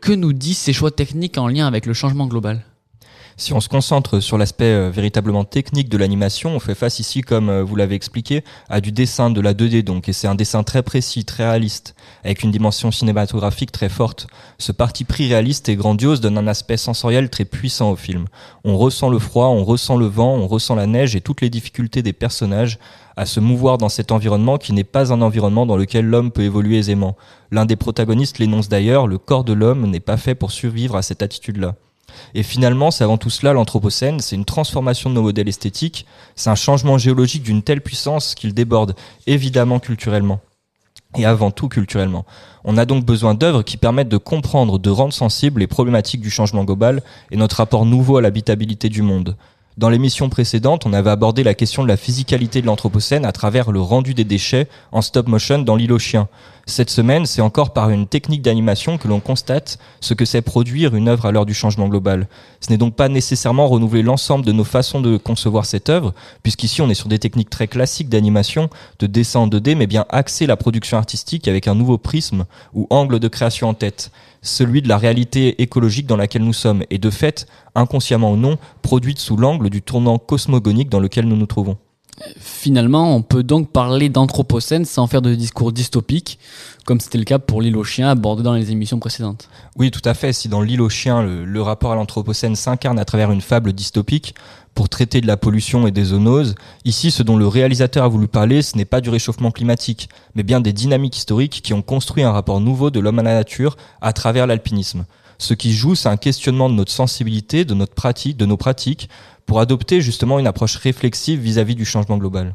Que 0.00 0.12
nous 0.12 0.32
disent 0.32 0.58
ces 0.58 0.72
choix 0.72 0.90
techniques 0.90 1.36
en 1.36 1.48
lien 1.48 1.66
avec 1.66 1.84
le 1.86 1.92
changement 1.92 2.26
global 2.26 2.64
si 3.40 3.54
on 3.54 3.60
se 3.60 3.70
concentre 3.70 4.20
sur 4.20 4.36
l'aspect 4.36 4.66
euh, 4.66 4.90
véritablement 4.90 5.44
technique 5.44 5.88
de 5.88 5.96
l'animation, 5.96 6.54
on 6.54 6.60
fait 6.60 6.74
face 6.74 6.98
ici, 6.98 7.22
comme 7.22 7.48
euh, 7.48 7.64
vous 7.64 7.74
l'avez 7.74 7.94
expliqué, 7.94 8.44
à 8.68 8.82
du 8.82 8.92
dessin 8.92 9.30
de 9.30 9.40
la 9.40 9.54
2D 9.54 9.82
donc, 9.82 10.10
et 10.10 10.12
c'est 10.12 10.26
un 10.26 10.34
dessin 10.34 10.62
très 10.62 10.82
précis, 10.82 11.24
très 11.24 11.44
réaliste, 11.44 11.94
avec 12.22 12.42
une 12.42 12.50
dimension 12.50 12.90
cinématographique 12.90 13.72
très 13.72 13.88
forte. 13.88 14.26
Ce 14.58 14.72
parti 14.72 15.04
pris 15.04 15.26
réaliste 15.28 15.70
et 15.70 15.76
grandiose 15.76 16.20
donne 16.20 16.36
un 16.36 16.46
aspect 16.46 16.76
sensoriel 16.76 17.30
très 17.30 17.46
puissant 17.46 17.90
au 17.90 17.96
film. 17.96 18.26
On 18.64 18.76
ressent 18.76 19.08
le 19.08 19.18
froid, 19.18 19.46
on 19.46 19.64
ressent 19.64 19.96
le 19.96 20.06
vent, 20.06 20.34
on 20.34 20.46
ressent 20.46 20.74
la 20.74 20.86
neige 20.86 21.16
et 21.16 21.22
toutes 21.22 21.40
les 21.40 21.50
difficultés 21.50 22.02
des 22.02 22.12
personnages 22.12 22.78
à 23.16 23.24
se 23.24 23.40
mouvoir 23.40 23.78
dans 23.78 23.88
cet 23.88 24.12
environnement 24.12 24.58
qui 24.58 24.74
n'est 24.74 24.84
pas 24.84 25.14
un 25.14 25.22
environnement 25.22 25.64
dans 25.64 25.76
lequel 25.76 26.04
l'homme 26.04 26.30
peut 26.30 26.42
évoluer 26.42 26.76
aisément. 26.76 27.16
L'un 27.50 27.64
des 27.64 27.76
protagonistes 27.76 28.38
l'énonce 28.38 28.68
d'ailleurs, 28.68 29.06
le 29.06 29.16
corps 29.16 29.44
de 29.44 29.54
l'homme 29.54 29.90
n'est 29.90 29.98
pas 29.98 30.18
fait 30.18 30.34
pour 30.34 30.52
survivre 30.52 30.96
à 30.96 31.02
cette 31.02 31.22
attitude-là. 31.22 31.74
Et 32.34 32.42
finalement, 32.42 32.90
c'est 32.90 33.04
avant 33.04 33.18
tout 33.18 33.30
cela 33.30 33.52
l'Anthropocène, 33.52 34.20
c'est 34.20 34.36
une 34.36 34.44
transformation 34.44 35.10
de 35.10 35.14
nos 35.14 35.22
modèles 35.22 35.48
esthétiques, 35.48 36.06
c'est 36.36 36.50
un 36.50 36.54
changement 36.54 36.98
géologique 36.98 37.42
d'une 37.42 37.62
telle 37.62 37.80
puissance 37.80 38.34
qu'il 38.34 38.54
déborde 38.54 38.94
évidemment 39.26 39.78
culturellement. 39.78 40.40
et 41.16 41.24
avant 41.24 41.50
tout 41.50 41.68
culturellement. 41.68 42.24
On 42.62 42.76
a 42.76 42.84
donc 42.84 43.04
besoin 43.04 43.34
d'œuvres 43.34 43.62
qui 43.62 43.76
permettent 43.76 44.08
de 44.08 44.16
comprendre, 44.16 44.78
de 44.78 44.90
rendre 44.90 45.12
sensibles 45.12 45.58
les 45.58 45.66
problématiques 45.66 46.20
du 46.20 46.30
changement 46.30 46.62
global 46.64 47.02
et 47.32 47.36
notre 47.36 47.56
rapport 47.56 47.84
nouveau 47.84 48.18
à 48.18 48.22
l'habitabilité 48.22 48.88
du 48.88 49.02
monde. 49.02 49.36
Dans 49.80 49.88
l'émission 49.88 50.28
précédente, 50.28 50.84
on 50.84 50.92
avait 50.92 51.08
abordé 51.08 51.42
la 51.42 51.54
question 51.54 51.82
de 51.82 51.88
la 51.88 51.96
physicalité 51.96 52.60
de 52.60 52.66
l'Anthropocène 52.66 53.24
à 53.24 53.32
travers 53.32 53.72
le 53.72 53.80
rendu 53.80 54.12
des 54.12 54.24
déchets 54.24 54.68
en 54.92 55.00
stop 55.00 55.26
motion 55.26 55.60
dans 55.60 55.74
l'île 55.74 55.94
aux 55.94 55.98
chiens. 55.98 56.28
Cette 56.66 56.90
semaine, 56.90 57.24
c'est 57.24 57.40
encore 57.40 57.72
par 57.72 57.88
une 57.88 58.06
technique 58.06 58.42
d'animation 58.42 58.98
que 58.98 59.08
l'on 59.08 59.20
constate 59.20 59.78
ce 60.02 60.12
que 60.12 60.26
c'est 60.26 60.42
produire 60.42 60.94
une 60.94 61.08
œuvre 61.08 61.24
à 61.24 61.32
l'heure 61.32 61.46
du 61.46 61.54
changement 61.54 61.88
global. 61.88 62.28
Ce 62.60 62.70
n'est 62.70 62.76
donc 62.76 62.94
pas 62.94 63.08
nécessairement 63.08 63.68
renouveler 63.68 64.02
l'ensemble 64.02 64.44
de 64.44 64.52
nos 64.52 64.64
façons 64.64 65.00
de 65.00 65.16
concevoir 65.16 65.64
cette 65.64 65.88
œuvre, 65.88 66.12
puisqu'ici 66.42 66.82
on 66.82 66.90
est 66.90 66.94
sur 66.94 67.08
des 67.08 67.18
techniques 67.18 67.48
très 67.48 67.66
classiques 67.66 68.10
d'animation, 68.10 68.68
de 68.98 69.06
dessin 69.06 69.40
en 69.40 69.48
2D, 69.48 69.76
mais 69.76 69.86
bien 69.86 70.04
axer 70.10 70.46
la 70.46 70.58
production 70.58 70.98
artistique 70.98 71.48
avec 71.48 71.68
un 71.68 71.74
nouveau 71.74 71.96
prisme 71.96 72.44
ou 72.74 72.86
angle 72.90 73.18
de 73.18 73.28
création 73.28 73.70
en 73.70 73.74
tête, 73.74 74.12
celui 74.42 74.82
de 74.82 74.88
la 74.88 74.98
réalité 74.98 75.62
écologique 75.62 76.06
dans 76.06 76.16
laquelle 76.16 76.44
nous 76.44 76.52
sommes, 76.52 76.84
et 76.90 76.98
de 76.98 77.10
fait, 77.10 77.46
inconsciemment 77.74 78.32
ou 78.32 78.36
non, 78.36 78.58
produite 78.82 79.18
sous 79.18 79.36
l'angle 79.36 79.70
du 79.70 79.82
tournant 79.82 80.18
cosmogonique 80.18 80.88
dans 80.88 81.00
lequel 81.00 81.26
nous 81.26 81.36
nous 81.36 81.46
trouvons. 81.46 81.76
Finalement, 82.38 83.14
on 83.14 83.22
peut 83.22 83.42
donc 83.42 83.70
parler 83.70 84.08
d'anthropocène 84.08 84.84
sans 84.84 85.06
faire 85.06 85.22
de 85.22 85.34
discours 85.34 85.72
dystopiques, 85.72 86.38
comme 86.84 87.00
c'était 87.00 87.18
le 87.18 87.24
cas 87.24 87.38
pour 87.38 87.62
l'île 87.62 87.76
aux 87.76 87.84
chiens 87.84 88.08
abordé 88.08 88.42
dans 88.42 88.54
les 88.54 88.70
émissions 88.70 88.98
précédentes. 88.98 89.48
Oui, 89.76 89.90
tout 89.90 90.00
à 90.04 90.14
fait. 90.14 90.32
Si 90.32 90.48
dans 90.48 90.62
l'île 90.62 90.80
aux 90.80 90.88
chiens, 90.88 91.22
le, 91.22 91.62
rapport 91.62 91.92
à 91.92 91.94
l'anthropocène 91.94 92.56
s'incarne 92.56 92.98
à 92.98 93.04
travers 93.04 93.30
une 93.30 93.40
fable 93.40 93.72
dystopique 93.72 94.34
pour 94.74 94.88
traiter 94.88 95.20
de 95.20 95.26
la 95.26 95.36
pollution 95.36 95.86
et 95.86 95.90
des 95.90 96.04
zoonoses, 96.04 96.54
ici, 96.84 97.10
ce 97.10 97.22
dont 97.22 97.36
le 97.36 97.46
réalisateur 97.46 98.04
a 98.04 98.08
voulu 98.08 98.28
parler, 98.28 98.62
ce 98.62 98.76
n'est 98.76 98.84
pas 98.84 99.00
du 99.00 99.10
réchauffement 99.10 99.50
climatique, 99.50 100.08
mais 100.34 100.42
bien 100.42 100.60
des 100.60 100.72
dynamiques 100.72 101.16
historiques 101.16 101.60
qui 101.62 101.74
ont 101.74 101.82
construit 101.82 102.22
un 102.22 102.32
rapport 102.32 102.60
nouveau 102.60 102.90
de 102.90 103.00
l'homme 103.00 103.18
à 103.18 103.22
la 103.22 103.34
nature 103.34 103.76
à 104.00 104.12
travers 104.12 104.46
l'alpinisme. 104.46 105.04
Ce 105.38 105.54
qui 105.54 105.72
joue, 105.72 105.94
c'est 105.94 106.08
un 106.08 106.16
questionnement 106.16 106.68
de 106.68 106.74
notre 106.74 106.92
sensibilité, 106.92 107.64
de 107.64 107.74
notre 107.74 107.94
pratique, 107.94 108.36
de 108.36 108.46
nos 108.46 108.58
pratiques, 108.58 109.08
pour 109.46 109.58
adopter 109.58 110.00
justement 110.00 110.38
une 110.38 110.46
approche 110.46 110.76
réflexive 110.76 111.40
vis-à-vis 111.40 111.74
du 111.74 111.84
changement 111.84 112.18
global. 112.18 112.54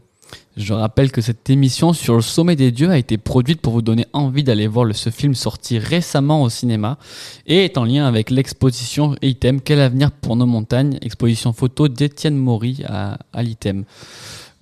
Je 0.57 0.73
rappelle 0.73 1.11
que 1.11 1.21
cette 1.21 1.49
émission 1.49 1.91
sur 1.91 2.15
le 2.15 2.21
sommet 2.21 2.55
des 2.55 2.71
dieux 2.71 2.89
a 2.89 2.97
été 2.97 3.17
produite 3.17 3.61
pour 3.61 3.73
vous 3.73 3.81
donner 3.81 4.05
envie 4.13 4.43
d'aller 4.43 4.67
voir 4.67 4.87
ce 4.95 5.09
film 5.09 5.35
sorti 5.35 5.79
récemment 5.79 6.43
au 6.43 6.49
cinéma 6.49 6.97
et 7.45 7.65
est 7.65 7.77
en 7.77 7.83
lien 7.83 8.05
avec 8.05 8.29
l'exposition 8.29 9.15
Item 9.21 9.59
Quel 9.59 9.81
avenir 9.81 10.11
pour 10.11 10.37
nos 10.37 10.45
montagnes, 10.45 10.97
exposition 11.01 11.51
photo 11.51 11.89
d'Étienne 11.89 12.37
Maury 12.37 12.83
à, 12.87 13.17
à 13.33 13.43
l'Item. 13.43 13.83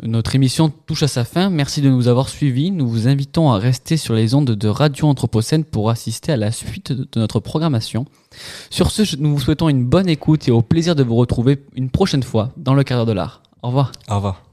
Notre 0.01 0.35
émission 0.35 0.69
touche 0.85 1.03
à 1.03 1.07
sa 1.07 1.23
fin. 1.23 1.49
Merci 1.49 1.81
de 1.81 1.89
nous 1.89 2.07
avoir 2.07 2.27
suivis. 2.27 2.71
Nous 2.71 2.87
vous 2.87 3.07
invitons 3.07 3.51
à 3.51 3.57
rester 3.57 3.95
sur 3.95 4.13
les 4.15 4.33
ondes 4.33 4.51
de 4.51 4.67
Radio 4.67 5.07
Anthropocène 5.07 5.63
pour 5.63 5.89
assister 5.89 6.33
à 6.33 6.37
la 6.37 6.51
suite 6.51 6.91
de 6.91 7.19
notre 7.19 7.39
programmation. 7.39 8.05
Sur 8.69 8.91
ce, 8.91 9.15
nous 9.17 9.35
vous 9.35 9.39
souhaitons 9.39 9.69
une 9.69 9.85
bonne 9.85 10.09
écoute 10.09 10.47
et 10.47 10.51
au 10.51 10.61
plaisir 10.61 10.95
de 10.95 11.03
vous 11.03 11.15
retrouver 11.15 11.63
une 11.75 11.89
prochaine 11.89 12.23
fois 12.23 12.51
dans 12.57 12.73
le 12.73 12.83
quart 12.83 13.05
de 13.05 13.13
l'art. 13.13 13.43
Au 13.61 13.67
revoir. 13.67 13.91
Au 14.09 14.15
revoir. 14.15 14.43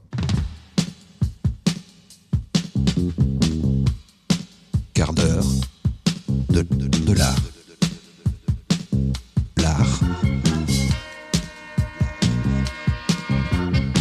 Quart 4.93 5.13
d'heure 5.13 5.45
de, 6.49 6.61
de. 6.61 7.50